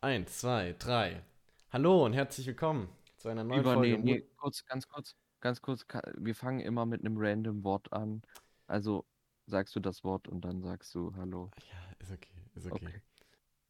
Eins, 0.00 0.38
zwei, 0.38 0.76
drei. 0.78 1.24
Hallo 1.72 2.04
und 2.04 2.12
herzlich 2.12 2.46
willkommen 2.46 2.88
zu 3.16 3.28
einer 3.30 3.42
neuen 3.42 3.62
Lieber, 3.62 3.74
Folge. 3.74 3.98
nee, 3.98 4.20
kurz, 4.36 4.64
ganz 4.64 4.88
kurz, 4.88 5.16
ganz 5.40 5.60
kurz. 5.60 5.84
Wir 6.16 6.36
fangen 6.36 6.60
immer 6.60 6.86
mit 6.86 7.00
einem 7.00 7.16
random 7.18 7.64
Wort 7.64 7.92
an. 7.92 8.22
Also 8.68 9.04
sagst 9.46 9.74
du 9.74 9.80
das 9.80 10.04
Wort 10.04 10.28
und 10.28 10.42
dann 10.42 10.62
sagst 10.62 10.94
du 10.94 11.12
Hallo. 11.16 11.50
ja, 11.68 11.96
ist 11.98 12.12
okay, 12.12 12.30
ist 12.54 12.66
okay. 12.70 12.86
Okay. 12.86 13.02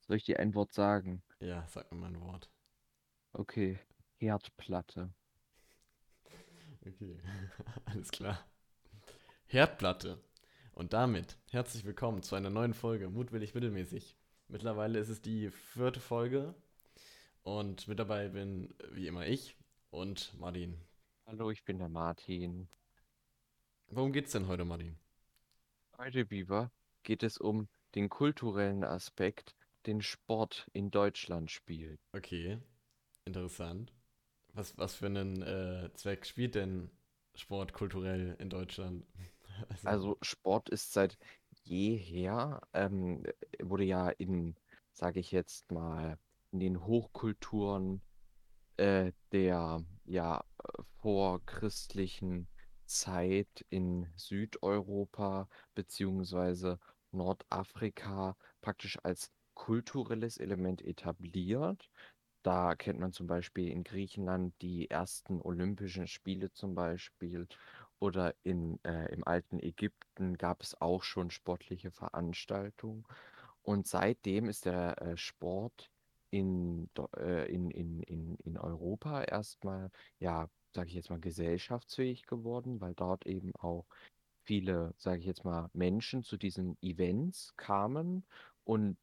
Soll 0.06 0.16
ich 0.16 0.24
dir 0.24 0.38
ein 0.38 0.54
Wort 0.54 0.74
sagen? 0.74 1.22
Ja, 1.40 1.66
sag 1.66 1.90
mir 1.90 1.98
mal 1.98 2.08
ein 2.08 2.20
Wort. 2.20 2.50
Okay. 3.32 3.78
Herdplatte. 4.18 5.08
Okay, 6.86 7.18
alles 7.86 8.10
klar. 8.10 8.44
Herdplatte. 9.46 10.22
Und 10.72 10.92
damit 10.92 11.38
herzlich 11.50 11.86
willkommen 11.86 12.22
zu 12.22 12.34
einer 12.34 12.50
neuen 12.50 12.74
Folge 12.74 13.08
Mutwillig 13.08 13.54
Mittelmäßig. 13.54 14.14
Mittlerweile 14.48 14.98
ist 14.98 15.10
es 15.10 15.20
die 15.20 15.50
vierte 15.50 16.00
Folge 16.00 16.54
und 17.42 17.86
mit 17.86 17.98
dabei 17.98 18.28
bin 18.28 18.74
wie 18.92 19.06
immer 19.06 19.26
ich 19.26 19.56
und 19.90 20.32
Martin. 20.38 20.80
Hallo, 21.26 21.50
ich 21.50 21.64
bin 21.64 21.78
der 21.78 21.90
Martin. 21.90 22.66
Worum 23.90 24.10
geht's 24.10 24.32
denn 24.32 24.48
heute, 24.48 24.64
Martin? 24.64 24.96
Heute, 25.98 26.24
Biber, 26.24 26.70
geht 27.02 27.22
es 27.22 27.36
um 27.36 27.68
den 27.94 28.08
kulturellen 28.08 28.84
Aspekt, 28.84 29.54
den 29.84 30.00
Sport 30.00 30.66
in 30.72 30.90
Deutschland 30.90 31.50
spielt. 31.50 32.00
Okay, 32.12 32.58
interessant. 33.26 33.92
Was, 34.54 34.76
was 34.78 34.94
für 34.94 35.06
einen 35.06 35.42
äh, 35.42 35.90
Zweck 35.92 36.24
spielt 36.24 36.54
denn 36.54 36.90
Sport 37.34 37.74
kulturell 37.74 38.34
in 38.38 38.48
Deutschland? 38.48 39.04
Also, 39.68 39.88
Also 39.88 40.18
Sport 40.22 40.68
ist 40.68 40.92
seit 40.92 41.18
jeher, 41.68 42.60
ähm, 42.72 43.22
wurde 43.62 43.84
ja 43.84 44.08
in, 44.10 44.56
sage 44.92 45.20
ich 45.20 45.32
jetzt 45.32 45.70
mal, 45.70 46.18
in 46.50 46.60
den 46.60 46.86
Hochkulturen 46.86 48.00
äh, 48.78 49.12
der 49.32 49.84
ja 50.04 50.44
vorchristlichen 51.00 52.48
Zeit 52.86 53.66
in 53.68 54.06
Südeuropa 54.16 55.48
beziehungsweise 55.74 56.78
Nordafrika 57.12 58.36
praktisch 58.62 58.98
als 59.02 59.30
kulturelles 59.54 60.38
Element 60.38 60.82
etabliert. 60.82 61.90
Da 62.42 62.76
kennt 62.76 63.00
man 63.00 63.12
zum 63.12 63.26
Beispiel 63.26 63.68
in 63.68 63.84
Griechenland 63.84 64.54
die 64.62 64.90
ersten 64.90 65.42
Olympischen 65.42 66.06
Spiele 66.06 66.50
zum 66.52 66.74
Beispiel 66.74 67.46
oder 68.00 68.34
in, 68.42 68.82
äh, 68.84 69.12
im 69.12 69.26
alten 69.26 69.60
Ägypten 69.60 70.36
gab 70.38 70.62
es 70.62 70.80
auch 70.80 71.02
schon 71.02 71.30
sportliche 71.30 71.90
Veranstaltungen. 71.90 73.04
Und 73.62 73.86
seitdem 73.86 74.48
ist 74.48 74.64
der 74.66 75.00
äh, 75.02 75.16
Sport 75.16 75.90
in, 76.30 76.88
äh, 77.16 77.52
in, 77.52 77.70
in, 77.70 78.02
in, 78.02 78.34
in 78.36 78.58
Europa 78.58 79.22
erstmal, 79.22 79.90
ja, 80.20 80.48
sage 80.74 80.88
ich 80.88 80.94
jetzt 80.94 81.10
mal, 81.10 81.20
gesellschaftsfähig 81.20 82.26
geworden, 82.26 82.80
weil 82.80 82.94
dort 82.94 83.26
eben 83.26 83.54
auch 83.56 83.86
viele, 84.44 84.94
sage 84.96 85.20
ich 85.20 85.26
jetzt 85.26 85.44
mal, 85.44 85.70
Menschen 85.72 86.22
zu 86.22 86.36
diesen 86.36 86.76
Events 86.82 87.54
kamen 87.56 88.24
und 88.64 88.96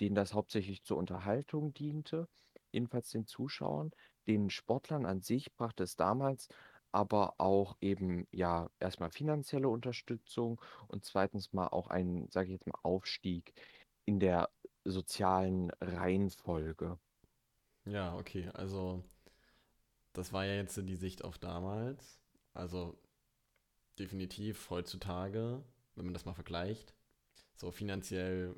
denen 0.00 0.14
das 0.14 0.34
hauptsächlich 0.34 0.84
zur 0.84 0.96
Unterhaltung 0.98 1.74
diente, 1.74 2.28
jedenfalls 2.70 3.10
den 3.10 3.26
Zuschauern. 3.26 3.92
Den 4.26 4.50
Sportlern 4.50 5.06
an 5.06 5.20
sich 5.20 5.52
brachte 5.54 5.84
es 5.84 5.96
damals 5.96 6.48
aber 6.92 7.34
auch 7.40 7.76
eben 7.80 8.26
ja 8.30 8.70
erstmal 8.80 9.10
finanzielle 9.10 9.68
Unterstützung 9.68 10.60
und 10.88 11.04
zweitens 11.04 11.52
mal 11.52 11.68
auch 11.68 11.88
einen, 11.88 12.30
sage 12.30 12.46
ich 12.48 12.52
jetzt 12.52 12.66
mal, 12.66 12.78
Aufstieg 12.82 13.54
in 14.04 14.20
der 14.20 14.50
sozialen 14.84 15.70
Reihenfolge. 15.80 16.98
ja, 17.84 18.16
okay, 18.16 18.48
also 18.54 19.02
das 20.12 20.32
war 20.32 20.44
ja 20.44 20.54
jetzt 20.54 20.76
die 20.76 20.96
Sicht 20.96 21.24
auf 21.24 21.38
damals. 21.38 22.18
Also 22.54 22.98
definitiv 23.98 24.70
heutzutage, 24.70 25.62
wenn 25.94 26.04
man 26.04 26.14
das 26.14 26.24
mal 26.24 26.34
vergleicht. 26.34 26.94
So 27.56 27.70
finanziell 27.70 28.56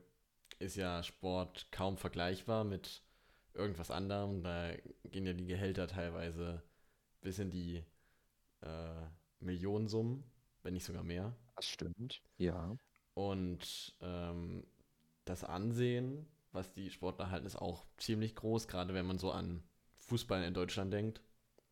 ist 0.59 0.77
ja 0.77 1.03
Sport 1.03 1.69
kaum 1.71 1.97
vergleichbar 1.97 2.65
mit 2.65 3.03
irgendwas 3.55 3.91
anderem. 3.91 4.43
Da 4.43 4.73
gehen 5.05 5.27
ja 5.27 5.33
die 5.33 5.47
Gehälter 5.47 5.87
teilweise 5.87 6.63
bis 7.21 7.39
in 7.39 7.51
die 7.51 7.85
äh, 8.65 9.07
Millionensummen, 9.41 10.25
wenn 10.63 10.75
nicht 10.75 10.85
sogar 10.85 11.05
mehr. 11.05 11.35
Das 11.57 11.67
stimmt. 11.69 12.23
Ja. 12.39 12.77
Und 13.15 13.95
ähm, 14.01 14.67
das 15.25 15.45
Ansehen, 15.45 16.27
was 16.53 16.73
die 16.73 16.91
Sportler 16.91 17.31
halten, 17.31 17.47
ist 17.47 17.57
auch 17.57 17.85
ziemlich 17.99 18.35
groß, 18.37 18.69
gerade 18.69 18.95
wenn 18.95 19.07
man 19.07 19.19
so 19.19 19.31
an 19.33 19.63
Fußball 19.99 20.43
in 20.45 20.55
Deutschland 20.55 20.93
denkt. 20.93 21.23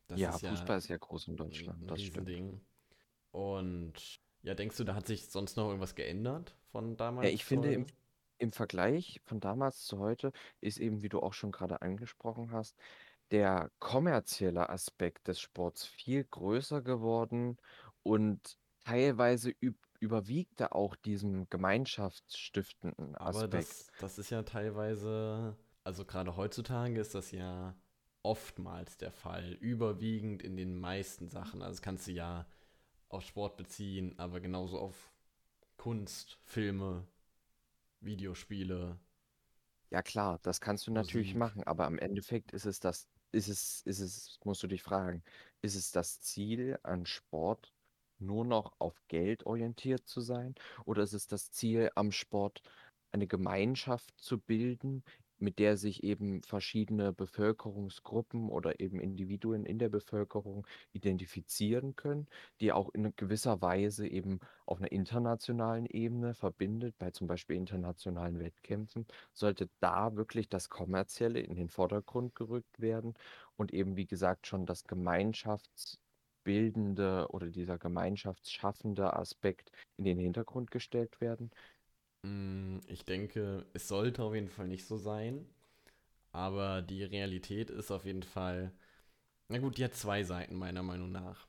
Das 0.09 0.19
Ja, 0.21 0.29
ist 0.29 0.43
ja 0.43 0.51
Fußball 0.51 0.79
ist 0.79 0.89
ja 0.89 0.97
groß 0.99 1.29
in 1.29 1.37
Deutschland, 1.37 1.83
ein 1.83 1.89
das 1.89 2.03
stimmt. 2.03 2.29
Riesending. 2.29 2.61
Und 3.33 4.21
ja, 4.43 4.55
denkst 4.55 4.77
du, 4.79 4.85
da 4.85 4.95
hat 4.95 5.07
sich 5.07 5.29
sonst 5.29 5.57
noch 5.57 5.67
irgendwas 5.69 5.95
geändert 5.95 6.57
von 6.73 6.97
Ja, 7.21 7.29
damals 7.29 7.31
ich 7.31 7.45
zu 7.45 7.47
finde, 7.47 7.73
im, 7.73 7.87
im 8.39 8.53
Vergleich 8.53 9.21
von 9.25 9.41
damals 9.41 9.85
zu 9.87 9.99
heute 9.99 10.33
ist 10.61 10.79
eben, 10.79 11.03
wie 11.03 11.09
du 11.09 11.21
auch 11.21 11.33
schon 11.35 11.53
gerade 11.53 11.83
angesprochen 11.83 12.51
hast, 12.53 12.77
der 13.33 13.71
kommerzielle 13.81 14.69
Aspekt 14.71 15.29
des 15.29 15.41
Sports 15.41 15.85
viel 15.87 16.25
größer 16.25 16.83
geworden 16.83 17.57
und 18.03 18.59
teilweise 18.85 19.51
üb 19.63 19.77
überwiegt 20.01 20.61
er 20.61 20.75
auch 20.75 20.97
diesen 20.97 21.49
gemeinschaftsstiftenden 21.49 23.17
Aber 23.25 23.47
Aspekt. 23.47 23.49
das, 23.49 23.93
das 23.99 24.19
ist 24.19 24.31
ja 24.31 24.43
teilweise, 24.43 25.57
also 25.85 26.05
gerade 26.05 26.37
heutzutage 26.37 27.01
ist 27.01 27.15
das 27.15 27.31
ja 27.31 27.77
oftmals 28.23 28.97
der 28.99 29.13
Fall, 29.13 29.53
überwiegend 29.55 30.43
in 30.43 30.57
den 30.57 30.79
meisten 30.79 31.29
Sachen. 31.29 31.63
Also 31.63 31.73
das 31.77 31.83
kannst 31.83 32.07
du 32.07 32.13
ja 32.13 32.47
auf 33.09 33.25
Sport 33.25 33.57
beziehen, 33.57 34.19
aber 34.19 34.41
genauso 34.41 34.79
auf 34.79 35.13
Kunst, 35.77 36.39
Filme, 36.45 37.07
Videospiele, 38.01 38.99
Ja 39.91 40.03
klar, 40.03 40.39
das 40.43 40.61
kannst 40.61 40.87
du 40.87 40.91
natürlich 40.91 41.35
Musik. 41.35 41.37
machen, 41.37 41.63
aber 41.65 41.87
am 41.87 41.99
Endeffekt 41.99 42.51
ist 42.53 42.65
es 42.67 42.81
das, 42.81 43.09
ist 43.33 43.49
es, 43.49 43.83
ist 43.83 44.01
es, 44.01 44.39
musst 44.45 44.63
du 44.63 44.67
dich 44.67 44.83
fragen, 44.83 45.23
ist 45.63 45.77
es 45.77 45.91
das 45.91 46.21
Ziel 46.21 46.79
an 46.83 47.07
Sport, 47.07 47.73
nur 48.19 48.45
noch 48.45 48.75
auf 48.79 49.03
Geld 49.09 49.47
orientiert 49.47 50.07
zu 50.07 50.21
sein? 50.21 50.55
Oder 50.85 51.03
ist 51.03 51.15
es 51.15 51.27
das 51.27 51.51
Ziel 51.51 51.91
am 51.95 52.13
Sport, 52.13 52.63
eine 53.13 53.27
Gemeinschaft 53.27 54.15
zu 54.21 54.39
bilden, 54.41 55.05
mit 55.43 55.59
der 55.59 55.77
sich 55.77 56.05
eben 56.05 56.43
verschiedene 56.43 57.13
Bevölkerungsgruppen 57.13 58.49
oder 58.49 58.81
eben 58.81 59.01
Individuen 59.01 59.65
in 59.67 59.79
der 59.79 59.89
Bevölkerung 59.89 60.67
identifizieren 60.93 61.97
können, 61.97 62.29
die 62.61 62.73
auch 62.73 62.91
in 62.95 63.15
gewisser 63.17 63.61
Weise 63.61 64.07
eben 64.07 64.39
auf 64.67 64.79
einer 64.79 64.93
internationalen 64.93 65.87
Ebene 65.87 66.35
verbindet, 66.35 66.97
bei 66.99 67.11
zum 67.11 67.27
Beispiel 67.27 67.57
internationalen 67.57 68.39
Wettkämpfen? 68.41 69.07
sollte 69.33 69.69
da 69.81 70.17
wirklich 70.17 70.49
das 70.49 70.69
Kommerzielle 70.69 71.41
in 71.41 71.55
den 71.57 71.69
Vordergrund 71.69 72.35
gerückt 72.35 72.81
werden 72.81 73.15
und 73.57 73.73
eben, 73.73 73.97
wie 73.97 74.07
gesagt, 74.07 74.47
schon 74.47 74.67
das 74.67 74.85
gemeinschaftsbildende 74.85 77.29
oder 77.31 77.49
dieser 77.51 77.79
gemeinschaftsschaffende 77.79 79.13
Aspekt 79.15 79.71
in 79.97 80.05
den 80.05 80.19
Hintergrund 80.19 80.71
gestellt 80.71 81.21
werden. 81.21 81.51
Mm, 82.23 82.79
Ich 82.87 83.05
denke, 83.05 83.67
es 83.75 83.89
sollte 83.89 84.23
auf 84.23 84.35
jeden 84.35 84.49
Fall 84.49 84.69
nicht 84.69 84.87
so 84.87 84.97
sein, 84.97 85.47
aber 86.33 86.83
die 86.83 87.05
Realität 87.05 87.71
ist 87.71 87.91
auf 87.91 88.05
jeden 88.07 88.23
Fall, 88.23 88.73
na 89.49 89.59
gut, 89.59 89.79
die 89.79 89.85
hat 89.85 89.95
zwei 89.95 90.25
Seiten 90.25 90.57
meiner 90.57 90.83
Meinung 90.83 91.13
nach. 91.13 91.49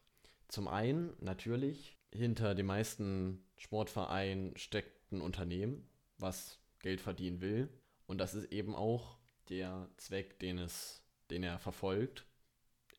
Zum 0.50 0.68
einen, 0.68 1.14
natürlich, 1.22 1.98
hinter 2.14 2.56
den 2.56 2.68
meisten 2.68 3.44
Sportvereinen 3.58 4.58
steckt 4.58 5.12
ein 5.14 5.22
Unternehmen, 5.22 5.88
was 6.20 6.60
Geld 6.82 7.02
verdienen 7.02 7.42
will. 7.42 7.70
Und 8.08 8.20
das 8.20 8.36
ist 8.36 8.52
eben 8.54 8.76
auch 8.76 9.18
der 9.50 9.90
Zweck, 9.98 10.40
den 10.40 10.60
es, 10.60 11.04
den 11.32 11.44
er 11.44 11.60
verfolgt, 11.60 12.26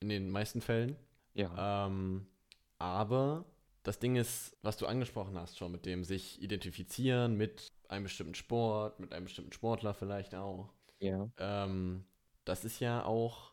in 0.00 0.08
den 0.08 0.30
meisten 0.30 0.60
Fällen. 0.60 0.96
Ja, 1.34 1.86
Ähm, 1.86 2.26
aber 2.78 3.44
das 3.84 3.98
Ding 4.00 4.16
ist, 4.16 4.56
was 4.62 4.76
du 4.78 4.86
angesprochen 4.86 5.38
hast 5.38 5.58
schon, 5.58 5.70
mit 5.72 5.86
dem 5.86 6.04
sich 6.04 6.42
identifizieren 6.42 7.36
mit 7.36 7.72
einem 7.88 8.04
bestimmten 8.04 8.34
Sport, 8.34 8.98
mit 8.98 9.12
einem 9.12 9.26
bestimmten 9.26 9.52
Sportler 9.52 9.94
vielleicht 9.94 10.34
auch. 10.34 10.72
ja. 11.00 11.30
Ähm, 11.38 12.04
das 12.44 12.64
ist 12.64 12.80
ja 12.80 13.04
auch, 13.04 13.52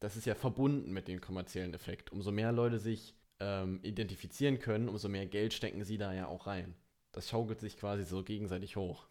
das 0.00 0.16
ist 0.16 0.26
ja 0.26 0.34
verbunden 0.34 0.92
mit 0.92 1.08
dem 1.08 1.20
kommerziellen 1.20 1.74
Effekt. 1.74 2.12
Umso 2.12 2.32
mehr 2.32 2.52
Leute 2.52 2.78
sich 2.78 3.16
ähm, 3.40 3.80
identifizieren 3.82 4.58
können, 4.58 4.88
umso 4.88 5.08
mehr 5.08 5.26
Geld 5.26 5.54
stecken 5.54 5.84
sie 5.84 5.98
da 5.98 6.12
ja 6.12 6.28
auch 6.28 6.46
rein. 6.46 6.74
Das 7.12 7.28
schaukelt 7.28 7.60
sich 7.60 7.76
quasi 7.76 8.04
so 8.04 8.22
gegenseitig 8.22 8.76
hoch. 8.76 9.08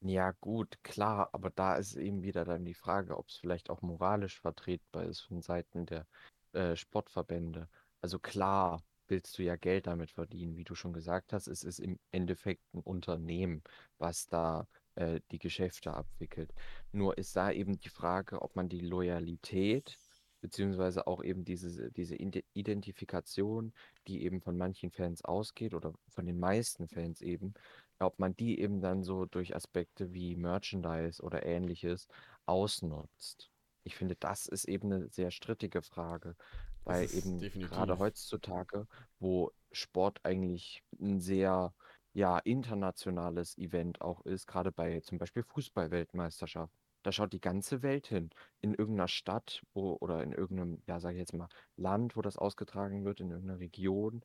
Ja, 0.00 0.32
gut, 0.40 0.82
klar, 0.84 1.28
aber 1.32 1.50
da 1.50 1.76
ist 1.76 1.96
eben 1.96 2.22
wieder 2.22 2.44
dann 2.44 2.64
die 2.64 2.74
Frage, 2.74 3.16
ob 3.18 3.28
es 3.28 3.36
vielleicht 3.36 3.68
auch 3.68 3.82
moralisch 3.82 4.40
vertretbar 4.40 5.04
ist 5.04 5.20
von 5.22 5.42
Seiten 5.42 5.86
der 5.86 6.06
äh, 6.52 6.76
Sportverbände. 6.76 7.68
Also 8.00 8.18
klar 8.20 8.82
willst 9.08 9.38
du 9.38 9.42
ja 9.42 9.56
Geld 9.56 9.86
damit 9.86 10.10
verdienen, 10.10 10.56
wie 10.56 10.64
du 10.64 10.74
schon 10.74 10.92
gesagt 10.92 11.32
hast, 11.32 11.48
es 11.48 11.64
ist 11.64 11.78
im 11.78 11.98
Endeffekt 12.10 12.62
ein 12.74 12.80
Unternehmen, 12.80 13.62
was 13.98 14.26
da 14.26 14.66
äh, 14.94 15.20
die 15.30 15.38
Geschäfte 15.38 15.92
abwickelt. 15.92 16.52
Nur 16.92 17.18
ist 17.18 17.34
da 17.36 17.50
eben 17.50 17.78
die 17.80 17.88
Frage, 17.88 18.42
ob 18.42 18.56
man 18.56 18.68
die 18.68 18.80
Loyalität 18.80 19.98
beziehungsweise 20.40 21.06
auch 21.06 21.22
eben 21.22 21.44
diese, 21.44 21.90
diese 21.90 22.14
Ide- 22.14 22.44
Identifikation, 22.54 23.72
die 24.06 24.22
eben 24.22 24.40
von 24.40 24.56
manchen 24.56 24.90
Fans 24.90 25.24
ausgeht 25.24 25.74
oder 25.74 25.92
von 26.08 26.26
den 26.26 26.38
meisten 26.38 26.88
Fans 26.88 27.22
eben, 27.22 27.54
ob 27.98 28.18
man 28.18 28.36
die 28.36 28.60
eben 28.60 28.80
dann 28.80 29.02
so 29.02 29.26
durch 29.26 29.56
Aspekte 29.56 30.12
wie 30.12 30.36
Merchandise 30.36 31.22
oder 31.22 31.44
ähnliches 31.44 32.06
ausnutzt. 32.46 33.50
Ich 33.84 33.96
finde, 33.96 34.16
das 34.16 34.46
ist 34.46 34.66
eben 34.66 34.92
eine 34.92 35.08
sehr 35.08 35.30
strittige 35.30 35.82
Frage, 35.82 36.36
weil 36.84 37.12
eben 37.14 37.48
gerade 37.60 37.98
definitiv. 37.98 37.98
heutzutage, 37.98 38.86
wo 39.18 39.52
Sport 39.72 40.20
eigentlich 40.24 40.82
ein 41.00 41.20
sehr 41.20 41.74
ja, 42.14 42.38
internationales 42.38 43.56
Event 43.58 44.00
auch 44.00 44.24
ist, 44.24 44.46
gerade 44.46 44.72
bei 44.72 45.00
zum 45.00 45.18
Beispiel 45.18 45.42
Fußball-Weltmeisterschaft. 45.42 46.72
Da 47.04 47.12
schaut 47.12 47.32
die 47.32 47.40
ganze 47.40 47.82
Welt 47.82 48.08
hin. 48.08 48.30
In 48.60 48.74
irgendeiner 48.74 49.08
Stadt 49.08 49.62
wo, 49.72 49.96
oder 50.00 50.22
in 50.22 50.32
irgendeinem, 50.32 50.82
ja, 50.86 50.98
sage 51.00 51.14
ich 51.16 51.20
jetzt 51.20 51.34
mal, 51.34 51.48
Land, 51.76 52.16
wo 52.16 52.22
das 52.22 52.36
ausgetragen 52.36 53.04
wird, 53.04 53.20
in 53.20 53.30
irgendeiner 53.30 53.60
Region. 53.60 54.22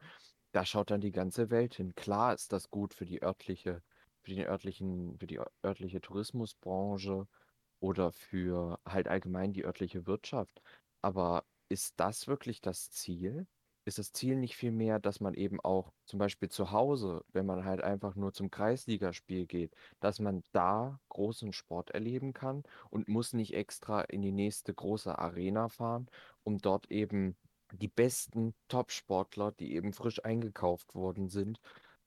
Da 0.54 0.66
schaut 0.66 0.92
dann 0.92 1.02
die 1.02 1.12
ganze 1.12 1.50
Welt 1.50 1.76
hin. 1.76 1.96
Klar 1.96 2.34
ist 2.34 2.54
das 2.54 2.70
gut 2.70 2.94
für 2.94 3.06
die 3.06 3.22
örtliche, 3.22 3.82
für 4.22 4.32
den 4.36 4.46
örtlichen, 4.48 5.18
für 5.20 5.28
die 5.28 5.40
ör- 5.40 5.52
örtliche 5.64 6.02
Tourismusbranche 6.02 7.28
oder 7.80 8.12
für 8.12 8.80
halt 8.86 9.08
allgemein 9.08 9.54
die 9.54 9.66
örtliche 9.66 10.08
Wirtschaft. 10.08 10.62
Aber 11.02 11.46
ist 11.69 11.94
das 11.98 12.27
wirklich 12.27 12.62
das 12.62 12.92
Ziel? 12.92 13.48
Ist 13.86 13.98
das 13.98 14.13
Ziel 14.13 14.38
nicht 14.38 14.56
vielmehr, 14.56 15.00
dass 15.00 15.19
man 15.19 15.33
eben 15.33 15.60
auch 15.60 15.92
zum 16.06 16.18
Beispiel 16.19 16.50
zu 16.50 16.71
Hause, 16.71 17.25
wenn 17.33 17.45
man 17.45 17.65
halt 17.65 17.81
einfach 17.81 18.15
nur 18.15 18.33
zum 18.33 18.50
Kreisligaspiel 18.50 19.45
geht, 19.45 19.75
dass 20.00 20.19
man 20.19 20.44
da 20.54 21.00
großen 21.10 21.51
Sport 21.51 21.92
erleben 21.92 22.31
kann 22.33 22.63
und 22.89 23.10
muss 23.10 23.33
nicht 23.33 23.54
extra 23.54 24.01
in 24.01 24.21
die 24.21 24.31
nächste 24.31 24.74
große 24.74 25.18
Arena 25.19 25.68
fahren, 25.68 26.07
um 26.44 26.60
dort 26.60 26.89
eben 26.92 27.36
die 27.74 27.88
besten 27.89 28.54
Top-Sportler, 28.69 29.51
die 29.51 29.74
eben 29.75 29.94
frisch 29.94 30.24
eingekauft 30.24 30.95
worden 30.95 31.27
sind, 31.30 31.59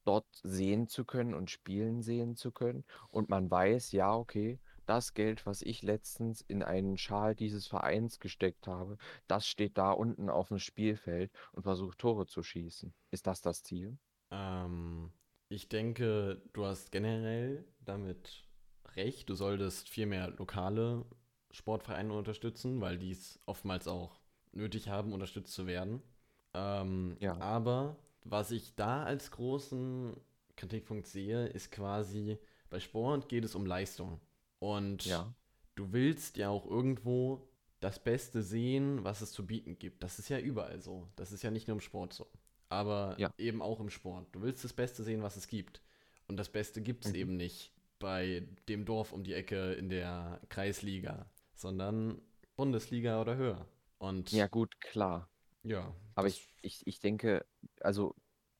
dort 0.05 0.26
sehen 0.43 0.88
zu 0.88 1.05
können 1.05 1.35
und 1.35 1.50
spielen 1.50 2.02
sehen 2.02 2.37
zu 2.37 2.52
können. 2.52 2.85
Und 3.11 3.29
man 3.29 3.50
weiß, 3.50 3.93
ja, 3.93 4.14
okay, 4.14 4.61
das 4.87 5.15
Geld, 5.15 5.47
was 5.47 5.62
ich 5.62 5.83
letztens 5.83 6.41
in 6.43 6.62
einen 6.62 6.97
Schal 6.99 7.35
dieses 7.35 7.67
Vereins 7.67 8.21
gesteckt 8.21 8.67
habe, 8.67 8.97
das 9.29 9.47
steht 9.47 9.79
da 9.79 9.91
unten 9.93 10.31
auf 10.31 10.49
dem 10.49 10.59
Spielfeld 10.59 11.33
und 11.53 11.62
versucht 11.65 11.99
Tore 11.99 12.27
zu 12.27 12.43
schießen. 12.43 12.94
Ist 13.11 13.27
das 13.27 13.43
das 13.43 13.62
Ziel? 13.62 13.99
Ähm, 14.31 15.12
ich 15.49 15.69
denke, 15.69 16.43
du 16.53 16.65
hast 16.65 16.93
generell 16.93 17.65
damit 17.81 18.44
recht. 18.97 19.29
Du 19.29 19.35
solltest 19.35 19.88
viel 19.88 20.06
mehr 20.06 20.31
lokale 20.31 21.05
Sportvereine 21.50 22.12
unterstützen, 22.12 22.81
weil 22.81 22.99
die 22.99 23.12
es 23.12 23.41
oftmals 23.47 23.88
auch 23.88 24.21
nötig 24.53 24.88
haben, 24.88 25.12
unterstützt 25.12 25.53
zu 25.55 25.67
werden. 25.67 26.03
Ähm, 26.55 27.19
Ja, 27.21 27.37
aber 27.38 27.97
was 28.25 28.50
ich 28.50 28.75
da 28.75 29.05
als 29.05 29.31
großen 29.31 30.17
Kritikpunkt 30.56 31.06
sehe, 31.06 31.47
ist 31.47 31.71
quasi, 31.71 32.38
bei 32.71 32.81
Sport 32.81 33.29
geht 33.29 33.44
es 33.44 33.55
um 33.55 33.67
Leistung. 33.67 34.21
Und 34.58 35.05
ja, 35.05 35.35
du 35.75 35.93
willst 35.93 36.37
ja 36.37 36.49
auch 36.49 36.67
irgendwo 36.67 37.49
das 37.81 38.03
Beste 38.03 38.43
sehen, 38.43 39.05
was 39.05 39.20
es 39.20 39.32
zu 39.32 39.47
bieten 39.47 39.79
gibt. 39.79 40.03
Das 40.03 40.19
ist 40.19 40.29
ja 40.29 40.38
überall 40.38 40.81
so. 40.81 41.08
Das 41.17 41.32
ist 41.32 41.43
ja 41.43 41.50
nicht 41.50 41.69
nur 41.69 41.76
im 41.76 41.81
Sport 41.81 42.12
so. 42.14 42.26
Aber 42.69 43.14
ja. 43.19 43.32
eben 43.38 43.62
auch 43.62 43.81
im 43.81 43.91
Sport. 43.91 44.35
Du 44.35 44.43
willst 44.43 44.64
das 44.64 44.73
Beste 44.73 45.05
sehen, 45.05 45.23
was 45.23 45.37
es 45.37 45.47
gibt. 45.47 45.82
Und 46.26 46.37
das 46.37 46.49
Beste 46.50 46.82
gibt 46.82 47.05
es 47.05 47.12
Mhm. 47.12 47.17
eben 47.17 47.37
nicht 47.37 47.73
bei 47.99 48.49
dem 48.69 48.85
Dorf 48.85 49.12
um 49.12 49.25
die 49.25 49.35
Ecke 49.35 49.73
in 49.75 49.88
der 49.88 50.41
Kreisliga, 50.49 51.31
sondern 51.55 52.20
Bundesliga 52.56 53.20
oder 53.20 53.37
höher. 53.37 53.67
Ja, 54.31 54.47
Und 54.47 54.49
gut, 54.49 54.81
klar. 54.81 55.31
ja, 55.62 55.94
Aber 56.14 56.29
ich, 56.29 56.49
ich, 56.62 56.87
ich 56.87 57.00
denke, 57.00 57.47
also 57.81 58.14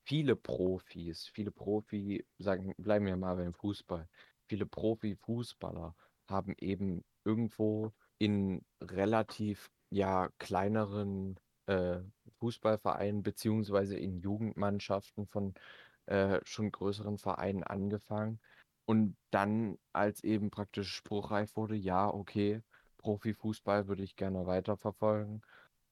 viele 0.05 0.35
Profis, 0.35 1.27
viele 1.27 1.51
Profi, 1.51 2.25
sagen, 2.39 2.73
bleiben 2.77 3.05
wir 3.05 3.17
mal 3.17 3.35
beim 3.35 3.53
Fußball, 3.53 4.07
viele 4.47 4.65
Profifußballer 4.65 5.95
haben 6.27 6.55
eben 6.57 7.03
irgendwo 7.23 7.93
in 8.17 8.63
relativ, 8.81 9.69
ja, 9.89 10.29
kleineren 10.39 11.39
äh, 11.67 11.99
Fußballvereinen 12.39 13.23
beziehungsweise 13.23 13.97
in 13.97 14.19
Jugendmannschaften 14.19 15.25
von 15.27 15.53
äh, 16.07 16.39
schon 16.43 16.71
größeren 16.71 17.17
Vereinen 17.17 17.63
angefangen 17.63 18.39
und 18.85 19.17
dann, 19.31 19.77
als 19.91 20.23
eben 20.23 20.49
praktisch 20.49 20.93
spruchreif 20.93 21.57
wurde, 21.57 21.75
ja, 21.75 22.09
okay, 22.09 22.61
Profifußball 22.97 23.87
würde 23.87 24.03
ich 24.03 24.15
gerne 24.15 24.47
weiterverfolgen 24.47 25.41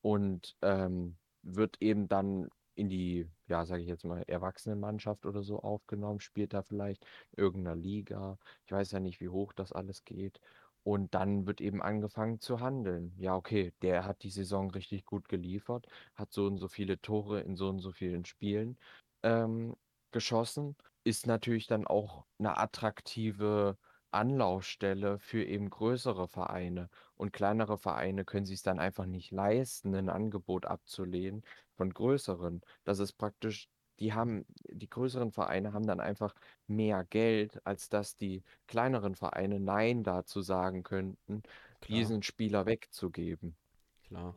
und 0.01 0.55
ähm, 0.61 1.17
wird 1.41 1.75
eben 1.81 2.07
dann 2.07 2.49
in 2.75 2.89
die, 2.89 3.27
ja, 3.47 3.65
sage 3.65 3.81
ich 3.83 3.87
jetzt 3.87 4.05
mal, 4.05 4.23
Erwachsenenmannschaft 4.27 5.25
oder 5.25 5.43
so 5.43 5.59
aufgenommen, 5.61 6.19
spielt 6.19 6.53
da 6.53 6.61
vielleicht 6.63 7.05
in 7.31 7.43
irgendeiner 7.43 7.75
Liga. 7.75 8.37
Ich 8.65 8.71
weiß 8.71 8.91
ja 8.91 8.99
nicht, 8.99 9.19
wie 9.21 9.29
hoch 9.29 9.53
das 9.53 9.71
alles 9.71 10.03
geht. 10.05 10.39
Und 10.83 11.15
dann 11.15 11.47
wird 11.47 11.61
eben 11.61 11.81
angefangen 11.81 12.39
zu 12.39 12.59
handeln. 12.59 13.13
Ja, 13.17 13.35
okay, 13.35 13.73
der 13.81 14.05
hat 14.05 14.21
die 14.23 14.29
Saison 14.29 14.69
richtig 14.71 15.05
gut 15.05 15.27
geliefert, 15.29 15.87
hat 16.15 16.31
so 16.31 16.45
und 16.45 16.57
so 16.59 16.67
viele 16.67 17.01
Tore 17.01 17.41
in 17.41 17.55
so 17.55 17.69
und 17.69 17.79
so 17.79 17.91
vielen 17.91 18.25
Spielen 18.25 18.77
ähm, 19.23 19.75
geschossen, 20.11 20.75
ist 21.03 21.27
natürlich 21.27 21.67
dann 21.67 21.87
auch 21.87 22.25
eine 22.39 22.57
attraktive 22.57 23.77
Anlaufstelle 24.11 25.19
für 25.19 25.43
eben 25.43 25.69
größere 25.69 26.27
Vereine. 26.27 26.89
Und 27.15 27.33
kleinere 27.33 27.77
Vereine 27.77 28.25
können 28.25 28.45
sich 28.45 28.61
dann 28.61 28.79
einfach 28.79 29.05
nicht 29.05 29.31
leisten, 29.31 29.95
ein 29.95 30.09
Angebot 30.09 30.65
abzulehnen 30.65 31.43
von 31.75 31.93
größeren. 31.93 32.61
Das 32.83 32.99
ist 32.99 33.13
praktisch, 33.13 33.69
die 33.99 34.13
haben, 34.13 34.45
die 34.69 34.89
größeren 34.89 35.31
Vereine 35.31 35.73
haben 35.73 35.87
dann 35.87 36.01
einfach 36.01 36.35
mehr 36.67 37.05
Geld, 37.05 37.65
als 37.65 37.89
dass 37.89 38.17
die 38.17 38.43
kleineren 38.67 39.15
Vereine 39.15 39.59
Nein 39.59 40.03
dazu 40.03 40.41
sagen 40.41 40.83
könnten, 40.83 41.43
klar, 41.81 41.99
diesen 41.99 42.23
Spieler 42.23 42.65
wegzugeben. 42.65 43.55
klar. 44.03 44.35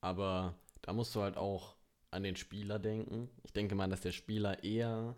Aber 0.00 0.54
da 0.82 0.92
musst 0.92 1.14
du 1.14 1.22
halt 1.22 1.36
auch 1.36 1.76
an 2.10 2.22
den 2.22 2.36
Spieler 2.36 2.78
denken. 2.78 3.28
Ich 3.42 3.52
denke 3.52 3.74
mal, 3.74 3.88
dass 3.88 4.00
der 4.00 4.12
Spieler 4.12 4.62
eher 4.62 5.16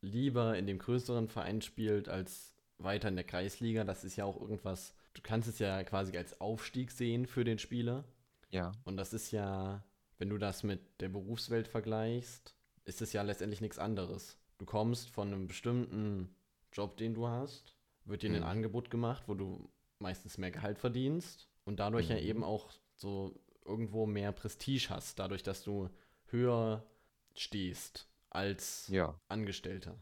lieber 0.00 0.56
in 0.56 0.66
dem 0.66 0.78
größeren 0.78 1.28
Verein 1.28 1.60
spielt 1.60 2.08
als 2.08 2.54
weiter 2.78 3.08
in 3.08 3.16
der 3.16 3.24
Kreisliga. 3.24 3.84
Das 3.84 4.04
ist 4.04 4.16
ja 4.16 4.24
auch 4.24 4.40
irgendwas, 4.40 4.94
du 5.16 5.22
kannst 5.22 5.48
es 5.48 5.58
ja 5.58 5.82
quasi 5.84 6.16
als 6.16 6.40
Aufstieg 6.40 6.90
sehen 6.90 7.26
für 7.26 7.44
den 7.44 7.58
Spieler. 7.58 8.04
Ja, 8.50 8.72
Und 8.84 8.96
das 8.96 9.12
ist 9.12 9.30
ja, 9.32 9.84
wenn 10.18 10.28
du 10.30 10.38
das 10.38 10.62
mit 10.62 11.00
der 11.00 11.08
Berufswelt 11.08 11.68
vergleichst, 11.68 12.54
ist 12.84 13.02
es 13.02 13.12
ja 13.12 13.22
letztendlich 13.22 13.60
nichts 13.60 13.78
anderes. 13.78 14.38
Du 14.58 14.64
kommst 14.66 15.10
von 15.10 15.28
einem 15.32 15.46
bestimmten 15.48 16.34
Job, 16.72 16.96
den 16.96 17.14
du 17.14 17.26
hast, 17.28 17.76
wird 18.04 18.22
dir 18.22 18.30
ein 18.30 18.36
mhm. 18.40 18.44
Angebot 18.46 18.90
gemacht, 18.90 19.24
wo 19.26 19.34
du 19.34 19.68
meistens 19.98 20.38
mehr 20.38 20.50
Gehalt 20.50 20.78
verdienst 20.78 21.48
und 21.64 21.80
dadurch 21.80 22.08
ja 22.08 22.18
eben 22.18 22.40
Mhm. 22.40 22.44
auch 22.44 22.70
so 22.94 23.34
irgendwo 23.64 24.06
mehr 24.06 24.32
Prestige 24.32 24.88
hast, 24.90 25.18
dadurch, 25.18 25.42
dass 25.42 25.64
du 25.64 25.90
höher 26.26 26.86
stehst 27.34 28.08
als 28.30 28.86
Ja, 28.88 29.18
Angestellter 29.28 29.98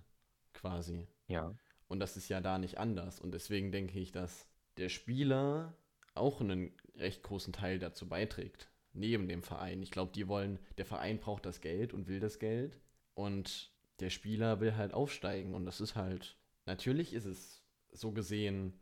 quasi. 0.53 1.07
ja, 1.29 1.55
Und 1.89 2.01
das 2.01 2.17
ist 2.17 2.29
ja 2.29 2.41
da 2.41 2.59
nicht 2.59 2.79
anders. 2.79 3.21
Und 3.21 3.33
deswegen 3.33 3.73
denke 3.73 3.99
ich, 3.99 4.13
dass 4.13 4.47
der 4.77 4.89
Spieler 4.89 5.77
auch 6.15 6.41
einen 6.41 6.73
recht 6.97 7.23
großen 7.23 7.53
Teil 7.53 7.79
dazu 7.79 8.09
beiträgt. 8.09 8.71
Neben 8.93 9.29
dem 9.29 9.43
Verein. 9.43 9.83
Ich 9.83 9.91
glaube, 9.91 10.13
die 10.13 10.29
wollen, 10.29 10.61
der 10.79 10.85
Verein 10.85 11.19
braucht 11.19 11.47
das 11.47 11.61
Geld 11.61 11.93
und 11.93 12.07
will 12.07 12.21
das 12.21 12.39
Geld. 12.39 12.81
Und 13.15 13.73
der 14.01 14.11
Spieler 14.11 14.61
will 14.61 14.77
halt 14.77 14.95
aufsteigen. 14.95 15.55
Und 15.55 15.67
das 15.67 15.81
ist 15.81 15.97
halt, 15.97 16.37
natürlich 16.65 17.13
ist 17.13 17.25
es 17.25 17.65
so 17.91 18.13
gesehen 18.13 18.79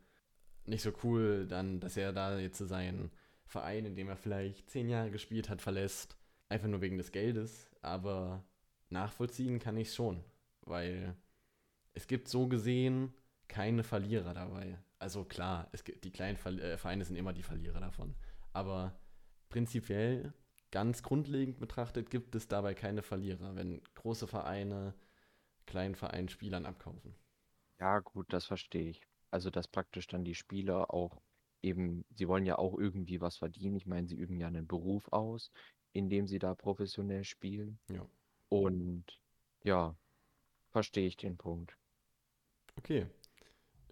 nicht 0.65 0.81
so 0.81 0.91
cool, 1.03 1.45
dann, 1.47 1.79
dass 1.79 1.97
er 1.97 2.13
da 2.13 2.39
jetzt 2.39 2.59
seinen 2.59 3.11
Verein, 3.45 3.85
in 3.85 3.95
dem 3.95 4.09
er 4.09 4.15
vielleicht 4.15 4.69
zehn 4.69 4.87
Jahre 4.87 5.11
gespielt 5.11 5.49
hat, 5.49 5.61
verlässt. 5.61 6.15
Einfach 6.49 6.67
nur 6.67 6.81
wegen 6.81 6.97
des 6.97 7.11
Geldes. 7.11 7.69
Aber 7.81 8.43
nachvollziehen 8.89 9.59
kann 9.59 9.77
ich 9.77 9.93
schon. 9.93 10.23
Weil 10.61 11.15
es 11.93 12.07
gibt 12.07 12.27
so 12.27 12.47
gesehen 12.47 13.13
keine 13.53 13.83
Verlierer 13.83 14.33
dabei. 14.33 14.79
Also 14.97 15.25
klar, 15.25 15.69
es 15.73 15.83
die 15.83 16.11
kleinen 16.11 16.37
äh, 16.59 16.77
Vereine 16.77 17.05
sind 17.05 17.17
immer 17.17 17.33
die 17.33 17.43
Verlierer 17.43 17.79
davon. 17.79 18.15
Aber 18.51 18.99
prinzipiell, 19.49 20.33
ganz 20.71 21.03
grundlegend 21.03 21.59
betrachtet, 21.59 22.09
gibt 22.09 22.33
es 22.33 22.47
dabei 22.47 22.73
keine 22.73 23.03
Verlierer, 23.03 23.55
wenn 23.55 23.83
große 23.93 24.27
Vereine 24.27 24.95
kleinen 25.67 25.93
Vereinen 25.93 26.29
Spielern 26.29 26.65
abkaufen. 26.65 27.15
ja, 27.79 27.99
gut, 27.99 28.33
das 28.33 28.45
verstehe 28.45 28.89
ich. 28.89 29.01
Also, 29.29 29.49
dass 29.51 29.67
praktisch 29.67 30.07
dann 30.07 30.23
die 30.25 30.35
Spieler 30.35 30.91
auch 30.93 31.21
eben, 31.61 32.05
sie 32.15 32.27
wollen 32.27 32.45
ja 32.45 32.57
auch 32.57 32.77
irgendwie 32.77 33.21
was 33.21 33.37
verdienen. 33.37 33.75
Ich 33.75 33.85
meine, 33.85 34.07
sie 34.07 34.15
üben 34.15 34.39
ja 34.39 34.47
einen 34.47 34.67
Beruf 34.67 35.11
aus, 35.11 35.51
indem 35.93 36.27
sie 36.27 36.39
da 36.39 36.55
professionell 36.55 37.23
spielen. 37.23 37.79
Ja. 37.89 38.07
Und 38.49 39.05
ja, 39.63 39.95
verstehe 40.71 41.07
ich 41.07 41.17
den 41.17 41.37
Punkt. 41.37 41.77
Okay. 42.75 43.07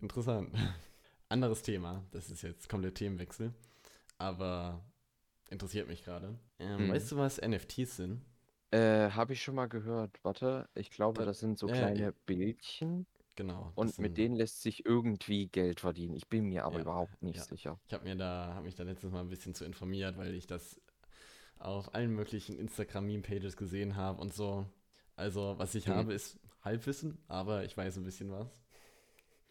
Interessant. 0.01 0.53
Anderes 1.29 1.61
Thema, 1.61 2.03
das 2.11 2.29
ist 2.29 2.41
jetzt 2.41 2.67
komplett 2.67 2.95
Themenwechsel, 2.95 3.53
aber 4.17 4.83
interessiert 5.49 5.87
mich 5.87 6.03
gerade. 6.03 6.37
Ähm, 6.59 6.87
Mhm. 6.87 6.91
Weißt 6.91 7.11
du, 7.11 7.17
was 7.17 7.37
NFTs 7.39 7.95
sind? 7.97 8.21
Äh, 8.71 9.09
habe 9.11 9.33
ich 9.33 9.41
schon 9.43 9.55
mal 9.55 9.67
gehört. 9.67 10.17
Warte, 10.23 10.69
ich 10.75 10.91
glaube, 10.91 11.21
Da- 11.21 11.25
das 11.25 11.39
sind 11.39 11.57
so 11.59 11.67
ja, 11.67 11.73
kleine 11.73 11.99
ja. 11.99 12.11
Bildchen 12.25 13.05
Genau. 13.35 13.71
und 13.75 13.97
mit 13.99 14.17
denen 14.17 14.35
lässt 14.35 14.61
sich 14.61 14.85
irgendwie 14.85 15.47
Geld 15.47 15.79
verdienen. 15.79 16.15
Ich 16.15 16.27
bin 16.27 16.45
mir 16.45 16.65
aber 16.65 16.75
Ja, 16.77 16.81
überhaupt 16.81 17.21
nicht 17.21 17.41
sicher. 17.43 17.79
Ich 17.87 17.93
habe 17.93 18.03
mir 18.03 18.15
da, 18.15 18.53
habe 18.53 18.65
mich 18.65 18.75
da 18.75 18.83
letztes 18.83 19.11
Mal 19.11 19.21
ein 19.21 19.29
bisschen 19.29 19.55
zu 19.55 19.63
informiert, 19.65 20.17
weil 20.17 20.33
ich 20.35 20.47
das 20.47 20.79
auf 21.59 21.93
allen 21.95 22.11
möglichen 22.13 22.57
Instagram-Meme-Pages 22.57 23.55
gesehen 23.55 23.95
habe 23.95 24.19
und 24.21 24.33
so. 24.33 24.65
Also, 25.15 25.55
was 25.57 25.75
ich 25.75 25.87
Mhm. 25.87 25.91
habe, 25.91 26.13
ist 26.13 26.39
Halbwissen, 26.63 27.17
aber 27.27 27.63
ich 27.65 27.75
weiß 27.77 27.97
ein 27.97 28.03
bisschen 28.03 28.31
was. 28.31 28.47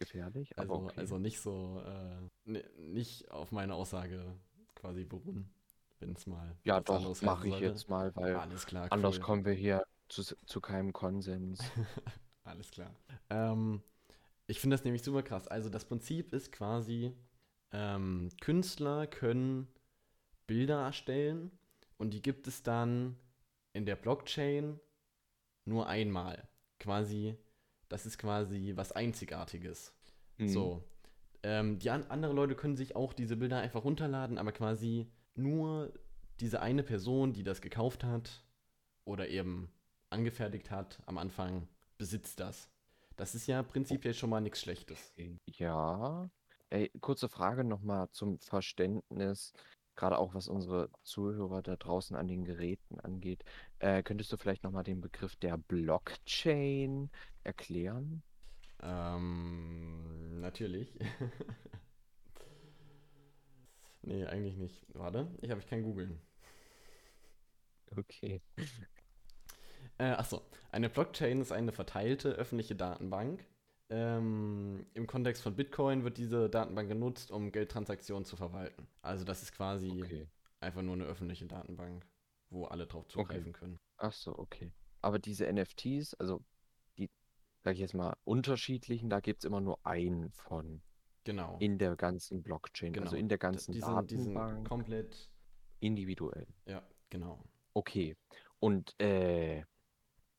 Gefährlich, 0.01 0.57
Also, 0.57 0.73
okay. 0.73 0.97
also 0.97 1.17
nicht 1.17 1.39
so, 1.39 1.81
äh, 1.85 2.29
ni- 2.45 2.63
nicht 2.77 3.31
auf 3.31 3.51
meine 3.51 3.75
Aussage 3.75 4.35
quasi 4.75 5.03
beruhen, 5.05 5.49
wenn 5.99 6.13
es 6.13 6.27
mal 6.27 6.55
ja, 6.63 6.79
doch, 6.79 7.21
mache 7.21 7.47
ich 7.47 7.53
sollte. 7.53 7.67
jetzt 7.69 7.89
mal, 7.89 8.15
weil 8.15 8.37
Alles 8.39 8.65
klar, 8.65 8.89
anders 8.89 9.15
cool. 9.15 9.25
kommen 9.25 9.45
wir 9.45 9.53
hier 9.53 9.83
zu, 10.09 10.23
zu 10.45 10.61
keinem 10.61 10.93
Konsens. 10.93 11.61
Alles 12.43 12.71
klar. 12.71 12.95
Ähm, 13.29 13.81
ich 14.47 14.59
finde 14.59 14.75
das 14.75 14.83
nämlich 14.83 15.03
super 15.03 15.23
krass. 15.23 15.47
Also 15.47 15.69
das 15.69 15.85
Prinzip 15.85 16.33
ist 16.33 16.51
quasi, 16.51 17.13
ähm, 17.71 18.29
Künstler 18.41 19.07
können 19.07 19.67
Bilder 20.47 20.83
erstellen 20.83 21.51
und 21.97 22.13
die 22.13 22.21
gibt 22.21 22.47
es 22.47 22.63
dann 22.63 23.17
in 23.73 23.85
der 23.85 23.95
Blockchain 23.95 24.79
nur 25.65 25.87
einmal. 25.87 26.47
Quasi, 26.79 27.37
das 27.91 28.05
ist 28.05 28.17
quasi 28.17 28.73
was 28.75 28.91
Einzigartiges. 28.91 29.93
Hm. 30.37 30.47
So. 30.47 30.83
Ähm, 31.43 31.79
die 31.79 31.89
an 31.89 32.05
andere 32.09 32.33
Leute 32.33 32.55
können 32.55 32.77
sich 32.77 32.95
auch 32.95 33.13
diese 33.13 33.35
Bilder 33.35 33.57
einfach 33.57 33.83
runterladen, 33.83 34.37
aber 34.37 34.51
quasi 34.51 35.11
nur 35.35 35.91
diese 36.39 36.61
eine 36.61 36.83
Person, 36.83 37.33
die 37.33 37.43
das 37.43 37.61
gekauft 37.61 38.03
hat 38.03 38.43
oder 39.05 39.27
eben 39.27 39.71
angefertigt 40.09 40.71
hat 40.71 41.01
am 41.05 41.17
Anfang, 41.17 41.67
besitzt 41.97 42.39
das. 42.39 42.69
Das 43.17 43.35
ist 43.35 43.47
ja 43.47 43.61
prinzipiell 43.63 44.13
schon 44.13 44.29
mal 44.29 44.41
nichts 44.41 44.61
Schlechtes. 44.61 45.13
Ja. 45.45 46.29
Ey, 46.69 46.89
kurze 47.01 47.27
Frage 47.27 47.63
nochmal 47.63 48.09
zum 48.11 48.39
Verständnis, 48.39 49.53
gerade 50.01 50.17
auch 50.17 50.33
was 50.33 50.47
unsere 50.47 50.89
Zuhörer 51.03 51.61
da 51.61 51.75
draußen 51.75 52.15
an 52.15 52.27
den 52.27 52.43
Geräten 52.43 52.99
angeht. 52.99 53.45
Äh, 53.77 54.01
könntest 54.01 54.33
du 54.33 54.37
vielleicht 54.37 54.63
nochmal 54.63 54.83
den 54.83 54.99
Begriff 54.99 55.35
der 55.35 55.57
Blockchain 55.57 57.11
erklären? 57.43 58.23
Ähm, 58.81 60.41
natürlich. 60.41 60.97
nee, 64.01 64.25
eigentlich 64.25 64.57
nicht. 64.57 64.87
Warte, 64.95 65.27
ich 65.39 65.51
habe 65.51 65.61
ich 65.61 65.67
kein 65.67 65.83
Googeln. 65.83 66.19
Okay. 67.95 68.41
Äh, 69.99 70.05
achso, 70.05 70.41
eine 70.71 70.89
Blockchain 70.89 71.41
ist 71.41 71.51
eine 71.51 71.71
verteilte 71.71 72.29
öffentliche 72.29 72.75
Datenbank. 72.75 73.45
Ähm, 73.93 74.85
Im 74.93 75.05
Kontext 75.05 75.43
von 75.43 75.53
Bitcoin 75.53 76.05
wird 76.05 76.17
diese 76.17 76.49
Datenbank 76.49 76.87
genutzt, 76.87 77.29
um 77.29 77.51
Geldtransaktionen 77.51 78.23
zu 78.23 78.37
verwalten. 78.37 78.87
Also 79.01 79.25
das 79.25 79.43
ist 79.43 79.51
quasi 79.51 80.01
Okay. 80.03 80.27
einfach 80.61 80.81
nur 80.81 80.93
eine 80.95 81.03
öffentliche 81.03 81.45
Datenbank, 81.45 82.07
wo 82.49 82.63
alle 82.65 82.87
drauf 82.87 83.05
zugreifen 83.09 83.51
können. 83.51 83.77
Ach 83.97 84.13
so, 84.13 84.37
okay. 84.39 84.71
Aber 85.01 85.19
diese 85.19 85.45
NFTs, 85.51 86.13
also 86.13 86.41
die, 86.97 87.09
sag 87.63 87.73
ich 87.73 87.79
jetzt 87.81 87.93
mal, 87.93 88.15
unterschiedlichen, 88.23 89.09
da 89.09 89.19
gibt 89.19 89.43
es 89.43 89.45
immer 89.45 89.59
nur 89.59 89.85
einen 89.85 90.31
von 90.31 90.81
Genau. 91.25 91.57
in 91.59 91.77
der 91.77 91.95
ganzen 91.97 92.41
Blockchain, 92.41 92.97
also 92.97 93.11
genau. 93.11 93.19
in 93.19 93.29
der 93.29 93.37
ganzen 93.37 93.73
die 93.73 93.79
sind, 93.81 94.09
die 94.09 94.15
sind 94.15 94.33
Datenbank 94.33 94.67
komplett, 94.67 95.29
individuell. 95.81 96.47
ja, 96.65 96.81
genau. 97.09 97.43
Okay. 97.73 98.15
Und 98.59 98.99
äh, 99.01 99.63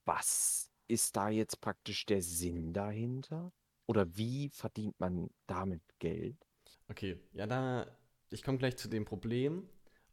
was 0.07 0.72
ist 0.89 1.17
da 1.17 1.29
jetzt 1.29 1.61
praktisch 1.61 2.07
der 2.07 2.23
Sinn 2.23 2.73
dahinter? 2.73 3.53
Oder 3.87 4.17
wie 4.17 4.49
verdient 4.51 4.99
man 5.01 5.31
damit 5.47 5.83
Geld? 5.99 6.37
Okay, 6.89 7.19
ja, 7.33 7.47
da, 7.47 7.87
ich 8.31 8.43
komme 8.43 8.59
gleich 8.59 8.77
zu 8.77 8.89
dem 8.89 9.05
Problem. 9.05 9.69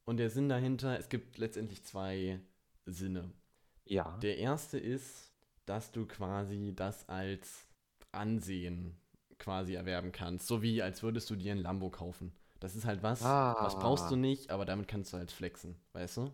Und 0.05 0.17
der 0.17 0.29
Sinn 0.29 0.49
dahinter, 0.49 0.97
es 0.97 1.09
gibt 1.09 1.37
letztendlich 1.37 1.83
zwei 1.83 2.39
Sinne. 2.85 3.31
Ja. 3.85 4.17
Der 4.19 4.37
erste 4.37 4.79
ist, 4.79 5.31
dass 5.65 5.91
du 5.91 6.05
quasi 6.07 6.73
das 6.75 7.07
als 7.07 7.67
Ansehen 8.11 8.97
quasi 9.37 9.75
erwerben 9.75 10.11
kannst. 10.11 10.47
So 10.47 10.61
wie 10.61 10.81
als 10.81 11.03
würdest 11.03 11.29
du 11.29 11.35
dir 11.35 11.51
ein 11.53 11.59
Lambo 11.59 11.89
kaufen. 11.89 12.31
Das 12.59 12.75
ist 12.75 12.85
halt 12.85 13.03
was, 13.03 13.21
was 13.21 13.75
brauchst 13.79 14.09
du 14.09 14.15
Ah. 14.15 14.17
nicht, 14.17 14.49
aber 14.49 14.65
damit 14.65 14.87
kannst 14.87 15.13
du 15.13 15.17
halt 15.17 15.31
flexen, 15.31 15.75
weißt 15.93 16.17
du? 16.17 16.33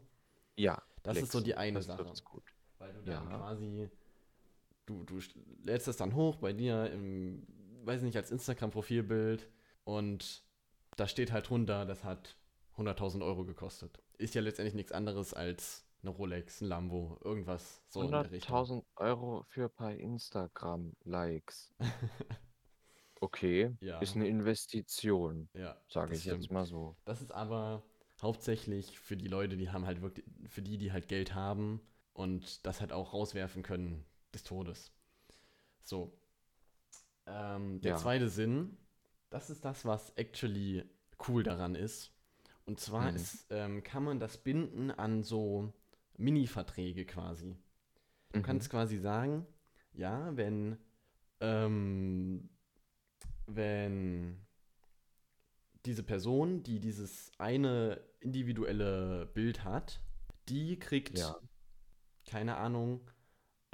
Ja, 0.58 0.82
Das 1.04 1.18
ist 1.18 1.32
so 1.32 1.42
die 1.42 1.56
eine 1.56 1.80
das 1.80 1.86
Sache. 1.86 2.14
gut. 2.24 2.44
Weil 2.80 2.94
du 2.94 3.04
dann 3.04 3.30
Ja. 3.30 3.38
quasi, 3.38 3.90
du, 4.86 5.04
du 5.04 5.18
st- 5.18 5.36
lädst 5.64 5.88
das 5.88 5.98
dann 5.98 6.16
hoch 6.16 6.38
bei 6.38 6.54
dir 6.54 6.90
im, 6.92 7.46
weiß 7.84 8.02
nicht, 8.04 8.16
als 8.18 8.32
Instagram-Profilbild 8.32 9.50
und 9.84 10.44
da 10.98 11.08
steht 11.08 11.32
halt 11.32 11.50
drunter, 11.50 11.86
das 11.86 12.04
hat 12.04 12.38
100.000 12.78 13.24
Euro 13.24 13.46
gekostet. 13.46 14.02
Ist 14.18 14.36
ja 14.36 14.42
letztendlich 14.42 14.76
nichts 14.76 14.92
anderes 14.92 15.34
als 15.34 15.86
eine 16.02 16.12
Rolex, 16.12 16.62
ein 16.62 16.68
Lambo, 16.68 17.18
irgendwas 17.24 17.82
so 17.90 18.02
in 18.04 18.12
der 18.12 18.32
Richtung. 18.32 18.56
100.000 18.56 18.84
Euro 18.98 19.44
für 19.50 19.64
ein 19.66 19.72
paar 19.76 19.94
Instagram-Likes. 19.94 21.74
Okay, 23.22 23.76
Ja. 23.80 24.00
ist 24.00 24.16
eine 24.16 24.28
Investition, 24.28 25.50
Ja, 25.54 25.78
sage 25.88 26.16
ich 26.16 26.26
jetzt 26.26 26.36
stimmt. 26.44 26.52
mal 26.52 26.66
so. 26.66 26.96
Das 27.06 27.22
ist 27.22 27.32
aber 27.32 27.82
hauptsächlich 28.22 29.00
für 29.00 29.16
die 29.18 29.28
Leute, 29.30 29.58
die 29.58 29.70
haben 29.70 29.86
halt 29.86 30.02
wirklich, 30.02 30.26
für 30.50 30.62
die, 30.62 30.78
die 30.78 30.92
halt 30.92 31.08
Geld 31.08 31.34
haben 31.34 31.80
und 32.14 32.66
das 32.68 32.82
halt 32.82 32.92
auch 32.92 33.14
rauswerfen 33.14 33.64
können 33.64 34.06
des 34.36 34.44
Todes. 34.44 34.92
So. 35.82 36.18
Ähm, 37.26 37.82
der 37.82 37.94
Ja. 37.94 37.98
zweite 37.98 38.30
Sinn, 38.30 38.78
das 39.30 39.50
ist 39.50 39.66
das, 39.66 39.86
was 39.86 40.12
actually 40.12 40.84
cool 41.28 41.44
daran 41.44 41.76
ist. 41.76 42.12
Und 42.66 42.80
zwar 42.80 43.10
Mhm. 43.10 43.16
ist, 43.16 43.48
ähm, 43.50 43.84
kann 43.84 44.04
man 44.04 44.20
das 44.20 44.38
binden 44.38 44.92
an 44.92 45.24
so 45.24 45.74
Mini-Verträge 46.18 47.06
quasi. 47.06 47.56
Du 48.32 48.40
Mhm. 48.40 48.44
kannst 48.44 48.70
quasi 48.70 48.98
sagen, 48.98 49.46
ja, 49.94 50.36
wenn, 50.36 50.78
ähm, 51.40 52.50
wenn 53.48 54.46
diese 55.86 56.04
Person, 56.04 56.64
die 56.64 56.80
dieses 56.80 57.32
eine 57.38 58.02
individuelle 58.20 59.28
Bild 59.28 59.64
hat, 59.64 60.02
die 60.50 60.80
kriegt, 60.80 61.18
Ja. 61.20 61.40
keine 62.26 62.58
Ahnung, 62.58 63.02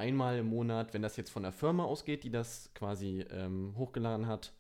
einmal 0.02 0.40
im 0.40 0.48
Monat, 0.48 0.94
wenn 0.94 1.04
das 1.04 1.16
jetzt 1.16 1.30
von 1.30 1.44
der 1.44 1.52
Firma 1.52 1.86
ausgeht, 1.86 2.24
die 2.24 2.32
das 2.32 2.72
quasi 2.74 3.24
ähm, 3.30 3.76
hochgeladen 3.78 4.26
hat, 4.26 4.52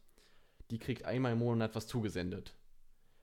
die 0.69 0.77
kriegt 0.77 1.03
einmal 1.03 1.33
im 1.33 1.39
Monat 1.39 1.75
was 1.75 1.87
zugesendet. 1.87 2.55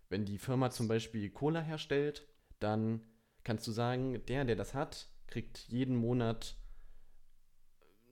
Wenn 0.09 0.25
die 0.25 0.39
Firma 0.39 0.71
zum 0.71 0.89
Beispiel 0.89 1.31
Cola 1.31 1.61
herstellt, 1.61 2.27
dann 2.59 3.03
kannst 3.45 3.67
du 3.69 3.73
sagen, 3.73 4.21
der, 4.27 4.45
der 4.45 4.57
das 4.57 4.75
hat, 4.75 5.09
kriegt 5.29 5.69
jeden 5.69 5.97
Monat 5.97 6.57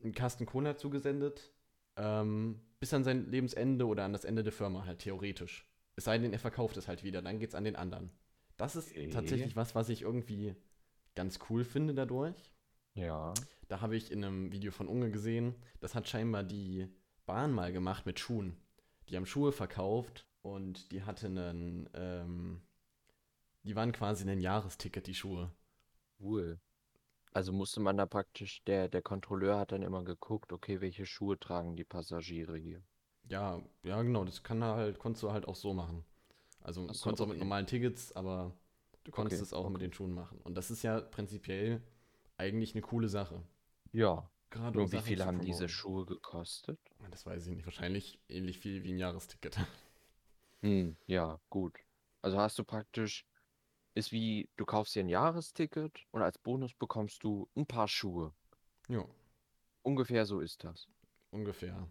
einen 0.02 0.14
Kasten 0.14 0.46
Cola 0.46 0.76
zugesendet, 0.76 1.52
ähm, 1.96 2.60
bis 2.78 2.94
an 2.94 3.02
sein 3.02 3.28
Lebensende 3.28 3.86
oder 3.86 4.04
an 4.04 4.12
das 4.12 4.24
Ende 4.24 4.44
der 4.44 4.52
Firma 4.52 4.86
halt 4.86 5.00
theoretisch. 5.00 5.68
Es 5.96 6.04
sei 6.04 6.18
denn, 6.18 6.32
er 6.32 6.38
verkauft 6.38 6.76
es 6.76 6.86
halt 6.86 7.02
wieder, 7.02 7.22
dann 7.22 7.40
geht's 7.40 7.54
an 7.54 7.64
den 7.64 7.74
anderen. 7.74 8.10
Das 8.56 8.76
ist 8.76 8.94
tatsächlich 9.10 9.56
was, 9.56 9.74
was 9.74 9.88
ich 9.88 10.02
irgendwie 10.02 10.54
ganz 11.14 11.40
cool 11.50 11.64
finde 11.64 11.94
dadurch. 11.94 12.36
Ja. 12.96 13.34
Da 13.68 13.80
habe 13.80 13.96
ich 13.96 14.10
in 14.10 14.24
einem 14.24 14.52
Video 14.52 14.72
von 14.72 14.88
Unge 14.88 15.10
gesehen, 15.10 15.54
das 15.80 15.94
hat 15.94 16.08
scheinbar 16.08 16.42
die 16.42 16.88
Bahn 17.26 17.52
mal 17.52 17.72
gemacht 17.72 18.06
mit 18.06 18.18
Schuhen. 18.18 18.56
Die 19.08 19.16
haben 19.16 19.26
Schuhe 19.26 19.52
verkauft 19.52 20.26
und 20.42 20.90
die 20.92 21.02
hatten 21.02 21.38
einen, 21.38 21.90
ähm, 21.94 22.62
die 23.62 23.76
waren 23.76 23.92
quasi 23.92 24.28
ein 24.28 24.40
Jahresticket, 24.40 25.06
die 25.06 25.14
Schuhe. 25.14 25.50
Cool. 26.20 26.58
Also 27.32 27.52
musste 27.52 27.80
man 27.80 27.96
da 27.96 28.06
praktisch, 28.06 28.64
der, 28.64 28.88
der 28.88 29.02
Kontrolleur 29.02 29.58
hat 29.58 29.72
dann 29.72 29.82
immer 29.82 30.02
geguckt, 30.02 30.52
okay, 30.52 30.80
welche 30.80 31.04
Schuhe 31.04 31.38
tragen 31.38 31.76
die 31.76 31.84
Passagiere 31.84 32.56
hier. 32.56 32.82
Ja, 33.28 33.60
ja, 33.82 34.00
genau, 34.02 34.24
das 34.24 34.42
kann 34.42 34.62
er 34.62 34.76
halt, 34.76 34.98
konntest 34.98 35.22
du 35.22 35.32
halt 35.32 35.46
auch 35.46 35.56
so 35.56 35.74
machen. 35.74 36.04
Also 36.62 36.82
so, 36.92 37.02
konntest 37.02 37.20
auch 37.20 37.26
mit 37.26 37.36
okay. 37.36 37.44
normalen 37.44 37.66
Tickets, 37.66 38.14
aber 38.14 38.56
du 39.04 39.10
konntest 39.10 39.42
Okay, 39.42 39.46
es 39.46 39.52
auch 39.52 39.68
mit 39.68 39.76
okay. 39.76 39.88
den 39.88 39.92
Schuhen 39.92 40.14
machen. 40.14 40.40
Und 40.44 40.54
das 40.54 40.70
ist 40.70 40.82
ja 40.82 41.00
prinzipiell 41.00 41.82
eigentlich 42.38 42.74
eine 42.74 42.82
coole 42.82 43.08
Sache. 43.08 43.42
Ja. 43.92 44.30
Gerade 44.50 44.78
um 44.80 44.92
wie 44.92 45.00
viel 45.00 45.24
haben 45.24 45.40
diese. 45.40 45.68
Schuhe 45.68 46.06
gekostet? 46.06 46.78
Das 47.10 47.26
weiß 47.26 47.46
ich 47.48 47.56
nicht. 47.56 47.66
Wahrscheinlich 47.66 48.20
ähnlich 48.28 48.58
viel 48.58 48.84
wie 48.84 48.92
ein 48.92 48.98
Jahresticket. 48.98 49.58
Hm, 50.62 50.96
ja, 51.06 51.38
gut. 51.50 51.78
Also 52.22 52.38
hast 52.38 52.58
du 52.58 52.64
praktisch, 52.64 53.26
ist 53.94 54.10
wie, 54.10 54.48
du 54.56 54.64
kaufst 54.64 54.94
dir 54.94 55.00
ein 55.04 55.08
Jahresticket 55.08 56.06
und 56.12 56.22
als 56.22 56.38
Bonus 56.38 56.74
bekommst 56.74 57.22
du 57.22 57.48
ein 57.56 57.66
paar 57.66 57.88
Schuhe. 57.88 58.32
Jo, 58.88 59.08
Ungefähr 59.82 60.26
so 60.26 60.40
ist 60.40 60.64
das. 60.64 60.88
ungefähr. 61.30 61.88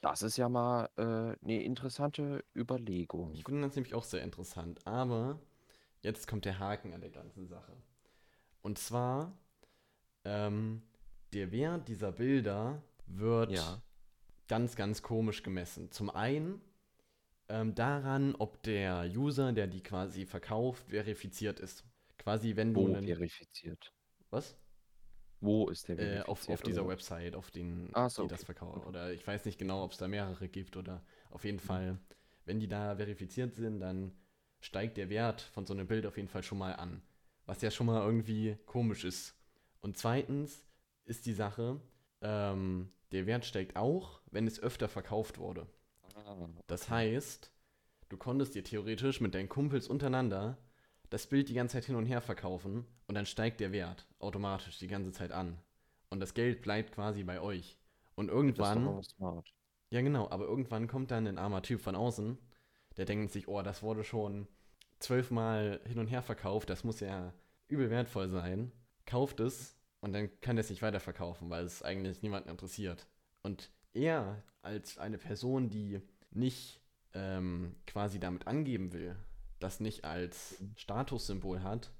Das 0.00 0.22
ist 0.22 0.36
ja 0.36 0.48
mal 0.48 0.88
äh, 0.96 1.02
eine 1.44 1.62
interessante 1.62 2.44
Überlegung. 2.54 3.32
Ich 3.34 3.44
finde 3.44 3.62
das 3.66 3.76
nämlich 3.76 3.94
auch 3.94 4.04
sehr 4.04 4.22
interessant. 4.22 4.86
Aber 4.86 5.38
jetzt 6.02 6.26
kommt 6.28 6.44
der 6.44 6.58
Haken 6.58 6.92
an 6.94 7.00
der 7.00 7.10
ganzen 7.10 7.46
Sache. 7.46 7.72
Und 8.62 8.78
zwar, 8.78 9.36
ähm, 10.26 10.82
der 11.32 11.52
Wert 11.52 11.88
dieser 11.88 12.12
Bilder 12.12 12.82
wird 13.06 13.54
Ja. 13.54 13.82
ganz, 14.48 14.76
ganz 14.76 15.02
komisch 15.02 15.42
gemessen. 15.44 15.90
Zum 15.92 16.10
einen 16.10 16.60
ähm, 17.48 17.74
daran, 17.74 18.34
ob 18.36 18.62
der 18.64 19.04
User, 19.16 19.52
der 19.52 19.66
die 19.68 19.82
quasi 19.82 20.26
verkauft, 20.26 20.88
verifiziert 20.90 21.60
ist. 21.60 21.84
Quasi, 22.18 22.56
wenn 22.56 22.74
du 22.74 22.86
Wo 22.86 22.86
einen, 22.86 23.08
verifiziert? 23.08 23.92
was? 24.30 24.56
Wo 25.40 25.68
ist 25.70 25.88
der 25.88 25.96
Äh, 25.96 26.20
auf, 26.22 26.48
auf 26.48 26.62
verifiziert, 26.62 26.62
dieser? 26.62 26.86
Website, 26.86 27.34
auf 27.34 27.50
den, 27.50 27.94
Ach 27.94 28.10
so, 28.10 28.22
die 28.22 28.26
das 28.26 28.42
okay. 28.42 28.44
verkaufen. 28.44 28.82
Okay. 28.82 28.86
Oder 28.86 29.12
ich 29.12 29.26
weiß 29.26 29.44
nicht 29.46 29.58
genau, 29.58 29.82
ob 29.84 29.92
es 29.92 29.98
da 29.98 30.08
mehrere 30.08 30.48
gibt 30.48 30.76
oder 30.76 31.04
auf 31.30 31.44
jeden 31.44 31.58
Mhm. 31.62 31.80
Fall, 31.80 31.98
wenn 32.44 32.60
die 32.60 32.68
da 32.68 32.96
verifiziert 32.96 33.54
sind, 33.54 33.80
dann 33.80 34.12
steigt 34.60 34.96
der 34.96 35.08
Wert 35.08 35.40
von 35.42 35.66
so 35.66 35.72
einem 35.74 35.86
Bild 35.86 36.06
auf 36.06 36.16
jeden 36.16 36.28
Fall 36.28 36.42
schon 36.42 36.58
mal 36.58 36.72
an. 36.74 37.02
Was 37.46 37.62
ja 37.62 37.70
schon 37.70 37.86
mal 37.86 38.02
irgendwie 38.04 38.56
komisch 38.66 39.04
ist. 39.04 39.35
Und 39.86 39.96
zweitens 39.96 40.66
ist 41.04 41.26
die 41.26 41.32
Sache, 41.32 41.80
ähm, 42.20 42.90
der 43.12 43.24
Wert 43.26 43.44
steigt 43.44 43.76
auch, 43.76 44.20
wenn 44.32 44.48
es 44.48 44.58
öfter 44.58 44.88
verkauft 44.88 45.38
wurde. 45.38 45.68
Ah, 46.16 46.48
Das 46.66 46.90
heißt, 46.90 47.52
du 48.08 48.16
konntest 48.16 48.56
dir 48.56 48.64
theoretisch 48.64 49.20
mit 49.20 49.32
deinen 49.36 49.48
Kumpels 49.48 49.86
untereinander 49.86 50.58
das 51.08 51.28
Bild 51.28 51.48
die 51.48 51.54
ganze 51.54 51.74
Zeit 51.74 51.84
hin 51.84 51.94
und 51.94 52.06
her 52.06 52.20
verkaufen 52.20 52.84
und 53.06 53.14
dann 53.14 53.26
steigt 53.26 53.60
der 53.60 53.70
Wert 53.70 54.08
automatisch 54.18 54.76
die 54.80 54.88
ganze 54.88 55.12
Zeit 55.12 55.30
an. 55.30 55.56
Und 56.10 56.18
das 56.18 56.34
Geld 56.34 56.62
bleibt 56.62 56.90
quasi 56.92 57.22
bei 57.22 57.40
euch. 57.40 57.78
Und 58.16 58.28
irgendwann, 58.28 59.04
ja 59.90 60.00
genau, 60.00 60.28
aber 60.30 60.46
irgendwann 60.46 60.88
kommt 60.88 61.12
dann 61.12 61.28
ein 61.28 61.38
armer 61.38 61.62
Typ 61.62 61.80
von 61.80 61.94
außen, 61.94 62.38
der 62.96 63.04
denkt 63.04 63.30
sich, 63.32 63.46
oh, 63.48 63.62
das 63.62 63.84
wurde 63.84 64.02
schon 64.02 64.48
zwölfmal 64.98 65.80
hin 65.86 66.00
und 66.00 66.08
her 66.08 66.22
verkauft, 66.22 66.70
das 66.70 66.82
muss 66.82 66.98
ja 67.00 67.32
übel 67.68 67.90
wertvoll 67.90 68.28
sein. 68.28 68.72
Kauft 69.06 69.38
es 69.40 69.75
und 70.00 70.12
dann 70.12 70.30
kann 70.40 70.56
er 70.56 70.60
es 70.62 70.70
nicht 70.70 70.82
weiterverkaufen, 70.82 71.50
weil 71.50 71.64
es 71.64 71.82
eigentlich 71.82 72.22
niemanden 72.22 72.48
interessiert. 72.50 73.06
Und 73.42 73.70
er 73.94 74.42
als 74.62 74.98
eine 74.98 75.18
Person, 75.18 75.68
die 75.70 76.00
nicht 76.30 76.80
ähm, 77.14 77.76
quasi 77.86 78.20
damit 78.20 78.46
angeben 78.46 78.92
will, 78.92 79.16
das 79.58 79.80
nicht 79.80 80.04
als 80.04 80.62
Statussymbol 80.76 81.62
hat, 81.62 81.90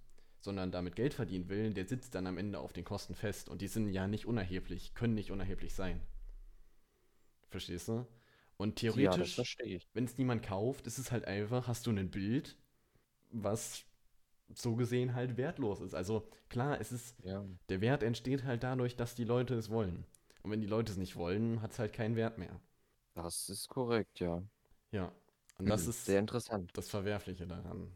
sondern 0.41 0.71
damit 0.71 0.97
Geld 0.97 1.15
verdienen 1.15 1.49
will, 1.49 1.73
der 1.75 1.87
sitzt 1.89 2.15
dann 2.15 2.27
am 2.27 2.39
Ende 2.39 2.59
auf 2.61 2.73
den 2.73 2.85
Kosten 2.85 3.15
fest. 3.15 3.49
Und 3.49 3.63
die 3.63 3.69
sind 3.69 3.89
ja 3.91 4.07
nicht 4.07 4.27
unerheblich, 4.27 4.95
können 4.95 5.15
nicht 5.15 5.31
unerheblich 5.31 5.75
sein. 5.75 6.01
Verstehst 7.49 7.89
du? 7.89 8.07
Und 8.57 8.81
Ja, 8.95 9.17
theoretisch, 9.21 9.37
ich. 9.65 9.89
wenn 9.93 10.05
es 10.05 10.19
niemand 10.19 10.43
kauft, 10.43 10.87
ist 10.87 10.99
es 10.99 11.11
halt 11.13 11.25
einfach, 11.27 11.67
hast 11.69 11.87
du 11.87 11.91
ein 11.91 12.11
Bild, 12.11 12.57
was 13.31 13.85
so 14.55 14.77
gesehen 14.77 15.15
halt 15.15 15.37
wertlos 15.37 15.81
ist. 15.81 15.95
Also 15.95 16.29
klar, 16.49 16.81
es 16.81 16.93
ist, 16.93 17.17
Ja. 17.23 17.45
der 17.69 17.81
Wert 17.81 18.03
entsteht 18.03 18.45
halt 18.45 18.63
dadurch, 18.63 18.97
dass 18.97 19.15
die 19.15 19.25
Leute 19.25 19.55
es 19.55 19.71
wollen. 19.71 20.05
Und 20.43 20.51
wenn 20.51 20.61
die 20.61 20.67
Leute 20.67 20.93
es 20.93 20.99
nicht 20.99 21.17
wollen, 21.17 21.63
hat 21.63 21.73
es 21.73 21.79
halt 21.79 21.93
keinen 21.93 22.17
Wert 22.17 22.39
mehr. 22.39 22.61
Das 23.15 23.49
ist 23.49 23.69
korrekt, 23.69 24.21
ja. 24.21 24.43
Ja. 24.93 25.13
Und 25.59 25.69
das 25.69 25.83
Hm, 25.83 25.87
ist 25.87 26.05
Sehr 26.05 26.21
interessant. 26.21 26.71
das 26.75 26.89
Verwerfliche 26.89 27.47
daran. 27.47 27.91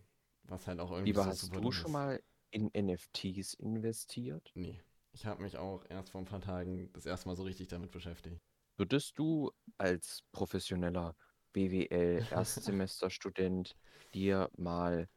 Was 0.44 0.66
halt 0.66 0.80
auch 0.80 0.90
irgendwie 0.90 1.10
Lieber, 1.10 1.14
so 1.14 1.20
hast 1.30 1.56
du 1.56 1.72
schon 1.72 1.90
ist. 1.90 1.92
mal 1.92 2.20
in 2.50 2.70
NFTs 2.74 3.54
investiert? 3.54 4.50
Nee. 4.54 4.80
Ich 5.12 5.26
habe 5.26 5.42
mich 5.42 5.56
auch 5.56 5.84
erst 5.88 6.10
vor 6.10 6.20
ein 6.20 6.24
paar 6.24 6.40
Tagen 6.40 6.90
das 6.92 7.06
erste 7.06 7.28
Mal 7.28 7.36
so 7.36 7.42
richtig 7.44 7.68
damit 7.68 7.90
beschäftigt. 7.90 8.40
Würdest 8.76 9.18
du 9.18 9.50
als 9.78 10.22
professioneller 10.32 11.14
BWL-Erstsemesterstudent 11.52 13.76
dir 14.14 14.50
mal 14.56 15.08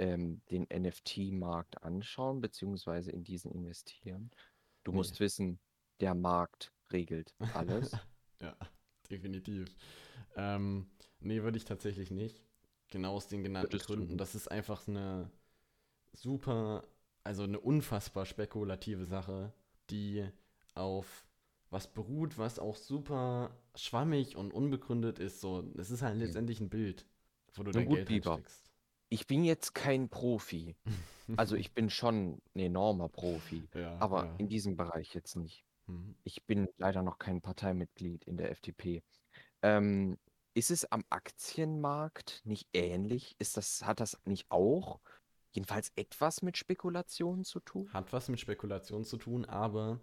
ähm, 0.00 0.42
den 0.50 0.66
NFT-Markt 0.70 1.82
anschauen, 1.84 2.40
beziehungsweise 2.40 3.12
in 3.12 3.24
diesen 3.24 3.52
investieren? 3.52 4.30
Du 4.84 4.92
Nee. 4.92 4.98
musst 4.98 5.20
wissen, 5.20 5.60
der 6.00 6.14
Markt 6.14 6.72
regelt 6.92 7.34
alles. 7.52 7.92
Ja, 8.42 8.56
definitiv. 9.10 9.76
Ähm, 10.36 10.86
nee, 11.20 11.42
würde 11.42 11.58
ich 11.58 11.64
tatsächlich 11.66 12.10
nicht. 12.10 12.42
Genau 12.90 13.14
aus 13.14 13.28
den 13.28 13.42
genannten 13.42 13.72
Würdest 13.72 13.88
du 13.90 13.94
Gründen. 13.94 14.12
nicht? 14.12 14.20
Das 14.20 14.34
ist 14.34 14.48
einfach 14.50 14.88
eine 14.88 15.30
super, 16.12 16.84
also 17.24 17.44
eine 17.44 17.60
unfassbar 17.60 18.26
spekulative 18.26 19.06
Sache, 19.06 19.52
die 19.90 20.26
auf 20.74 21.26
was 21.70 21.92
beruht, 21.92 22.38
was 22.38 22.58
auch 22.58 22.76
super 22.76 23.56
schwammig 23.76 24.36
und 24.36 24.52
unbegründet 24.52 25.18
ist. 25.20 25.40
So, 25.40 25.64
es 25.78 25.90
ist 25.90 26.02
halt 26.02 26.18
letztendlich 26.18 26.60
ein 26.60 26.70
Bild, 26.70 27.06
wo 27.54 27.62
du 27.62 27.72
Na 27.72 27.80
dein 27.80 27.88
gut, 27.88 27.96
Geld 27.96 28.08
Biber. 28.08 28.32
reinsteckst. 28.32 28.69
Ich 29.10 29.26
bin 29.26 29.44
jetzt 29.44 29.74
kein 29.74 30.08
Profi. 30.08 30.76
Also 31.36 31.56
ich 31.56 31.72
bin 31.72 31.90
schon 31.90 32.40
ein 32.54 32.60
enormer 32.60 33.08
Profi, 33.08 33.68
Ja, 33.74 33.96
aber 33.98 34.24
ja. 34.26 34.36
in 34.38 34.48
diesem 34.48 34.76
Bereich 34.76 35.14
jetzt 35.14 35.36
nicht. 35.36 35.64
Mhm. 35.86 36.14
Ich 36.24 36.44
bin 36.46 36.68
leider 36.78 37.02
noch 37.02 37.18
kein 37.18 37.40
Parteimitglied 37.40 38.24
in 38.24 38.36
der 38.36 38.50
FDP. 38.50 39.02
Ähm, 39.62 40.16
ist 40.54 40.70
es 40.70 40.90
am 40.90 41.04
Aktienmarkt 41.10 42.40
nicht 42.44 42.68
ähnlich? 42.72 43.36
Ist 43.38 43.56
das, 43.56 43.84
hat 43.84 44.00
das 44.00 44.18
nicht 44.24 44.50
auch 44.50 45.00
jedenfalls 45.52 45.92
etwas 45.96 46.42
mit 46.42 46.56
Spekulationen 46.56 47.44
zu 47.44 47.60
tun? 47.60 47.92
Hat 47.92 48.12
was 48.12 48.28
mit 48.28 48.40
Spekulation 48.40 49.04
zu 49.04 49.16
tun, 49.16 49.44
aber 49.44 50.00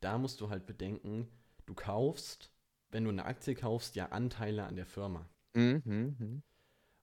da 0.00 0.18
musst 0.18 0.40
du 0.40 0.50
halt 0.50 0.66
bedenken, 0.66 1.28
du 1.66 1.74
kaufst, 1.74 2.50
wenn 2.90 3.04
du 3.04 3.10
eine 3.10 3.24
Aktie 3.24 3.54
kaufst, 3.54 3.96
ja 3.96 4.06
Anteile 4.06 4.64
an 4.64 4.76
der 4.76 4.86
Firma. 4.86 5.28
Mhm, 5.54 5.82
mhm. 5.86 6.42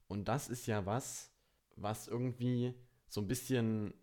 Und 0.08 0.28
das 0.28 0.50
ist 0.50 0.65
ja 0.68 0.86
was, 0.86 1.32
was 1.76 2.08
irgendwie 2.08 2.74
so 3.08 3.22
ein 3.22 3.28
bisschen, 3.28 3.94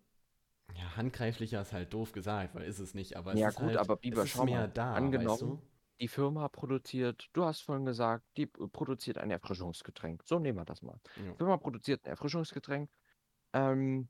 ja, 0.75 0.95
handgreiflicher 0.95 1.61
ist 1.61 1.73
halt 1.73 1.93
doof 1.93 2.11
gesagt, 2.11 2.55
weil 2.55 2.65
ist 2.65 2.79
es 2.79 2.93
nicht, 2.93 3.15
aber 3.15 3.33
es 3.33 3.39
Ja 3.39 3.49
ist 3.49 3.55
gut, 3.55 3.67
halt, 3.67 3.77
aber 3.77 3.97
Biber, 3.97 4.25
schau 4.25 4.45
mehr 4.45 4.61
mal, 4.61 4.67
da, 4.69 4.91
weißt 4.91 4.97
angenommen, 4.97 5.39
du? 5.39 5.61
die 5.99 6.07
Firma 6.07 6.47
produziert, 6.49 7.29
du 7.33 7.45
hast 7.45 7.61
vorhin 7.61 7.85
gesagt, 7.85 8.25
die 8.37 8.47
produziert 8.47 9.17
ein 9.17 9.31
Erfrischungsgetränk. 9.31 10.23
So 10.25 10.39
nehmen 10.39 10.57
wir 10.57 10.65
das 10.65 10.81
mal. 10.81 10.99
Ja. 11.17 11.31
Die 11.31 11.37
Firma 11.37 11.57
produziert 11.57 12.05
ein 12.05 12.09
Erfrischungsgetränk. 12.09 12.89
Ähm, 13.53 14.09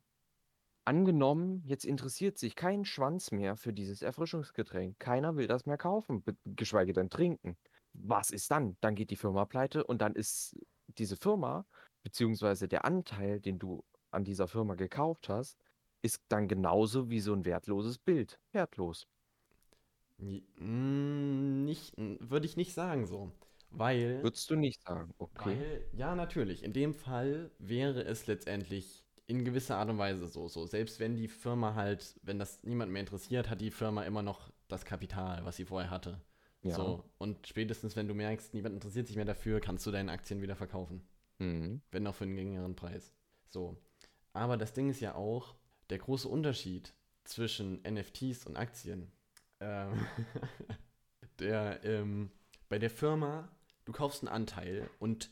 angenommen, 0.86 1.63
jetzt 1.65 1.86
interessiert 1.86 2.38
sich 2.38 2.56
kein 2.56 2.86
Schwanz 2.86 3.32
mehr 3.32 3.56
für 3.56 3.73
dieses 3.73 4.02
Erfrischungsgetränk. 4.02 4.99
Keiner 4.99 5.36
will 5.36 5.47
das 5.47 5.65
mehr 5.65 5.78
kaufen, 5.78 6.23
geschweige 6.45 6.93
denn 6.93 7.10
trinken. 7.10 7.58
Was 7.93 8.32
ist 8.32 8.49
dann? 8.52 8.78
Dann 8.82 8.95
geht 8.95 9.12
die 9.12 9.15
Firma 9.15 9.45
pleite 9.45 9.84
und 9.84 10.02
dann 10.02 10.15
ist 10.15 10.58
diese 10.88 11.15
Firma, 11.15 11.65
beziehungsweise 12.03 12.67
der 12.67 12.85
Anteil, 12.85 13.39
den 13.39 13.59
du 13.59 13.83
an 14.11 14.23
dieser 14.23 14.47
Firma 14.47 14.75
gekauft 14.75 15.29
hast, 15.29 15.57
ist 16.01 16.21
dann 16.29 16.47
genauso 16.47 17.09
wie 17.09 17.19
so 17.19 17.33
ein 17.33 17.45
wertloses 17.45 17.97
Bild. 17.97 18.39
Wertlos. 18.51 19.07
Mm, 20.17 21.65
Nicht, 21.65 21.93
würde 21.97 22.45
ich 22.45 22.57
nicht 22.57 22.73
sagen 22.73 23.05
so, 23.07 23.31
weil, 23.69 24.21
Würdest 24.23 24.49
du 24.49 24.55
nicht 24.55 24.81
sagen, 24.83 25.13
okay? 25.17 25.57
weil, 25.59 25.85
ja, 25.93 26.15
natürlich, 26.15 26.63
in 26.63 26.73
dem 26.73 26.93
Fall 26.93 27.51
wäre 27.59 28.03
es 28.03 28.27
letztendlich 28.27 29.03
in 29.25 29.45
gewisser 29.45 29.77
Art 29.77 29.89
und 29.89 29.97
Weise 29.97 30.27
so, 30.27 30.47
so, 30.47 30.65
selbst 30.65 30.99
wenn 30.99 31.15
die 31.15 31.27
Firma 31.27 31.75
halt, 31.75 32.19
wenn 32.21 32.39
das 32.39 32.61
niemand 32.63 32.91
mehr 32.91 32.99
interessiert, 33.01 33.49
hat 33.49 33.61
die 33.61 33.71
Firma 33.71 34.03
immer 34.03 34.21
noch 34.21 34.51
das 34.67 34.85
Kapital, 34.85 35.45
was 35.45 35.55
sie 35.55 35.65
vorher 35.65 35.89
hatte. 35.89 36.21
Ja. 36.61 36.75
So, 36.75 37.03
und 37.17 37.47
spätestens, 37.47 37.95
wenn 37.95 38.07
du 38.07 38.13
merkst, 38.13 38.53
niemand 38.53 38.75
interessiert 38.75 39.07
sich 39.07 39.15
mehr 39.15 39.25
dafür, 39.25 39.59
kannst 39.59 39.85
du 39.85 39.91
deine 39.91 40.11
Aktien 40.11 40.41
wieder 40.41 40.55
verkaufen. 40.55 41.01
Mhm. 41.39 41.81
Wenn 41.91 42.07
auch 42.07 42.15
für 42.15 42.23
einen 42.25 42.35
geringeren 42.35 42.75
Preis. 42.75 43.13
So. 43.49 43.77
Aber 44.33 44.57
das 44.57 44.73
Ding 44.73 44.89
ist 44.89 44.99
ja 44.99 45.15
auch, 45.15 45.55
der 45.89 45.97
große 45.99 46.27
Unterschied 46.27 46.93
zwischen 47.23 47.81
NFTs 47.83 48.45
und 48.45 48.57
Aktien. 48.57 49.11
Ähm, 49.59 50.05
der, 51.39 51.83
ähm, 51.83 52.31
bei 52.69 52.79
der 52.79 52.89
Firma, 52.89 53.49
du 53.85 53.91
kaufst 53.91 54.21
einen 54.23 54.29
Anteil 54.33 54.89
und 54.99 55.29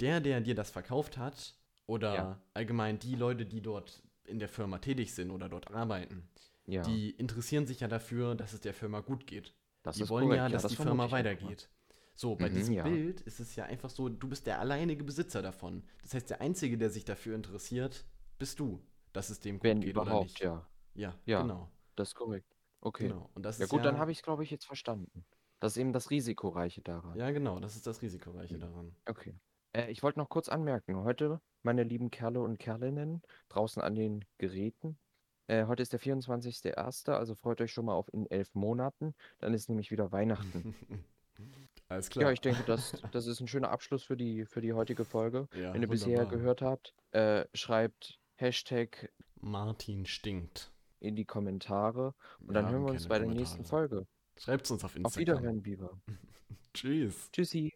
der, 0.00 0.20
der 0.20 0.40
dir 0.40 0.54
das 0.54 0.70
verkauft 0.70 1.16
hat, 1.18 1.54
oder 1.86 2.14
Ja. 2.14 2.40
allgemein 2.54 2.98
die 2.98 3.14
Leute, 3.14 3.44
die 3.44 3.60
dort 3.60 4.02
in 4.24 4.38
der 4.38 4.48
Firma 4.48 4.78
tätig 4.78 5.14
sind 5.14 5.30
oder 5.30 5.48
dort 5.50 5.70
arbeiten, 5.70 6.26
Ja, 6.66 6.82
die 6.86 7.10
interessieren 7.10 7.66
sich 7.66 7.80
ja 7.80 7.88
dafür, 7.88 8.34
dass 8.34 8.54
es 8.54 8.60
der 8.60 8.72
Firma 8.72 9.00
gut 9.00 9.26
geht. 9.26 9.54
das 9.82 9.96
Die 9.96 10.08
wollen 10.08 10.24
korrekt. 10.24 10.38
ja, 10.38 10.44
Ja, 10.44 10.48
dass 10.48 10.62
das 10.62 10.70
die 10.72 10.76
Firma 10.76 11.10
weitergeht. 11.10 11.68
So, 12.14 12.36
bei 12.36 12.48
Mhm, 12.48 12.48
diesem 12.48 12.72
ja. 12.72 12.82
Bild 12.82 13.20
ist 13.22 13.40
es 13.40 13.56
ja 13.56 13.64
einfach 13.64 13.90
so, 13.90 14.08
du 14.08 14.28
bist 14.28 14.46
der 14.46 14.60
alleinige 14.60 15.04
Besitzer 15.04 15.42
davon. 15.42 15.84
Das 16.02 16.14
heißt, 16.14 16.30
der 16.30 16.40
Einzige, 16.40 16.78
der 16.78 16.90
sich 16.90 17.04
dafür 17.04 17.34
interessiert, 17.34 18.06
bist 18.38 18.60
du, 18.60 18.86
dass 19.12 19.30
es 19.30 19.40
dem 19.40 19.58
gut 19.58 19.80
Wenn 19.80 19.80
geht 19.80 19.98
oder 19.98 20.14
überhaupt, 20.14 20.14
nicht. 20.14 20.44
ja. 20.44 20.70
Ja, 20.94 21.20
Ja. 21.26 21.48
genau. 21.48 21.72
Das 21.96 22.08
ist 22.10 22.14
korrekt. 22.14 22.56
Okay. 22.80 23.16
Genau. 23.16 23.30
Und 23.34 23.42
das 23.44 23.58
Ja 23.58 23.66
ist 23.66 23.68
gut, 23.68 23.84
dann 23.84 23.98
ja, 23.98 23.98
habe 23.98 24.12
ich 24.12 24.18
es, 24.18 24.22
glaube 24.22 24.44
ich, 24.44 24.50
jetzt 24.50 24.66
verstanden. 24.66 25.26
Das 25.58 25.72
ist 25.72 25.78
eben 25.78 25.92
das 25.92 26.10
Risikoreiche 26.10 26.80
daran. 26.82 27.18
ja, 27.18 27.30
genau, 27.30 27.60
das 27.60 27.76
ist 27.76 27.86
das 27.86 28.02
Risikoreiche 28.02 28.58
Mhm. 28.58 28.58
daran. 28.58 28.96
Okay. 29.08 29.40
Äh, 29.74 29.90
ich 29.90 30.02
wollte 30.02 30.18
noch 30.18 30.28
kurz 30.30 30.48
anmerken, 30.48 30.96
heute, 30.98 31.40
meine 31.62 31.84
lieben 31.84 32.10
Kerle 32.10 32.40
und 32.42 32.58
Kerlinnen, 32.58 33.22
draußen 33.48 33.82
an 33.82 33.94
den 33.96 34.24
Geräten, 34.38 34.98
äh, 35.48 35.66
heute 35.66 35.82
ist 35.82 35.92
der 35.92 36.00
24.01., 36.00 37.16
also 37.18 37.34
freut 37.34 37.60
euch 37.60 37.72
schon 37.72 37.86
mal 37.86 37.94
auf 37.94 38.12
in 38.12 38.26
elf 38.30 38.54
Monaten, 38.54 39.14
dann 39.40 39.54
ist 39.54 39.68
nämlich 39.68 39.90
wieder 39.90 40.12
Weihnachten. 40.12 40.66
Alles 41.88 42.06
Ja, 42.08 42.12
klar. 42.12 42.32
ich 42.32 42.40
denke, 42.40 42.62
das, 42.66 42.92
das 43.12 43.26
ist 43.26 43.40
ein 43.40 43.48
schöner 43.48 43.70
Abschluss 43.70 44.02
für 44.04 44.16
die, 44.16 44.46
für 44.46 44.60
die 44.60 44.72
heutige 44.72 45.04
Folge. 45.04 45.48
Ja, 45.54 45.72
Wenn 45.74 45.82
ihr 45.82 45.88
bisher 45.88 46.18
wunderbar. 46.20 46.38
gehört 46.38 46.62
habt, 46.62 46.94
äh, 47.12 47.44
schreibt 47.54 48.18
Hashtag 48.36 49.12
Martin 49.40 50.06
stinkt. 50.06 50.72
in 51.00 51.14
die 51.16 51.24
Kommentare 51.26 52.14
und 52.40 52.54
dann 52.54 52.68
hören 52.70 52.84
wir 52.84 52.92
uns 52.92 53.06
bei 53.06 53.18
der 53.18 53.28
nächsten. 53.28 53.64
Folge. 53.64 54.06
Schreibt's 54.38 54.70
uns 54.70 54.82
auf 54.84 54.92
Auf 54.92 54.96
Instagram. 54.96 55.20
Wiederhören, 55.20 55.62
Biber. 55.62 56.00
Tschüss. 56.74 57.30
Tschüssi. 57.30 57.72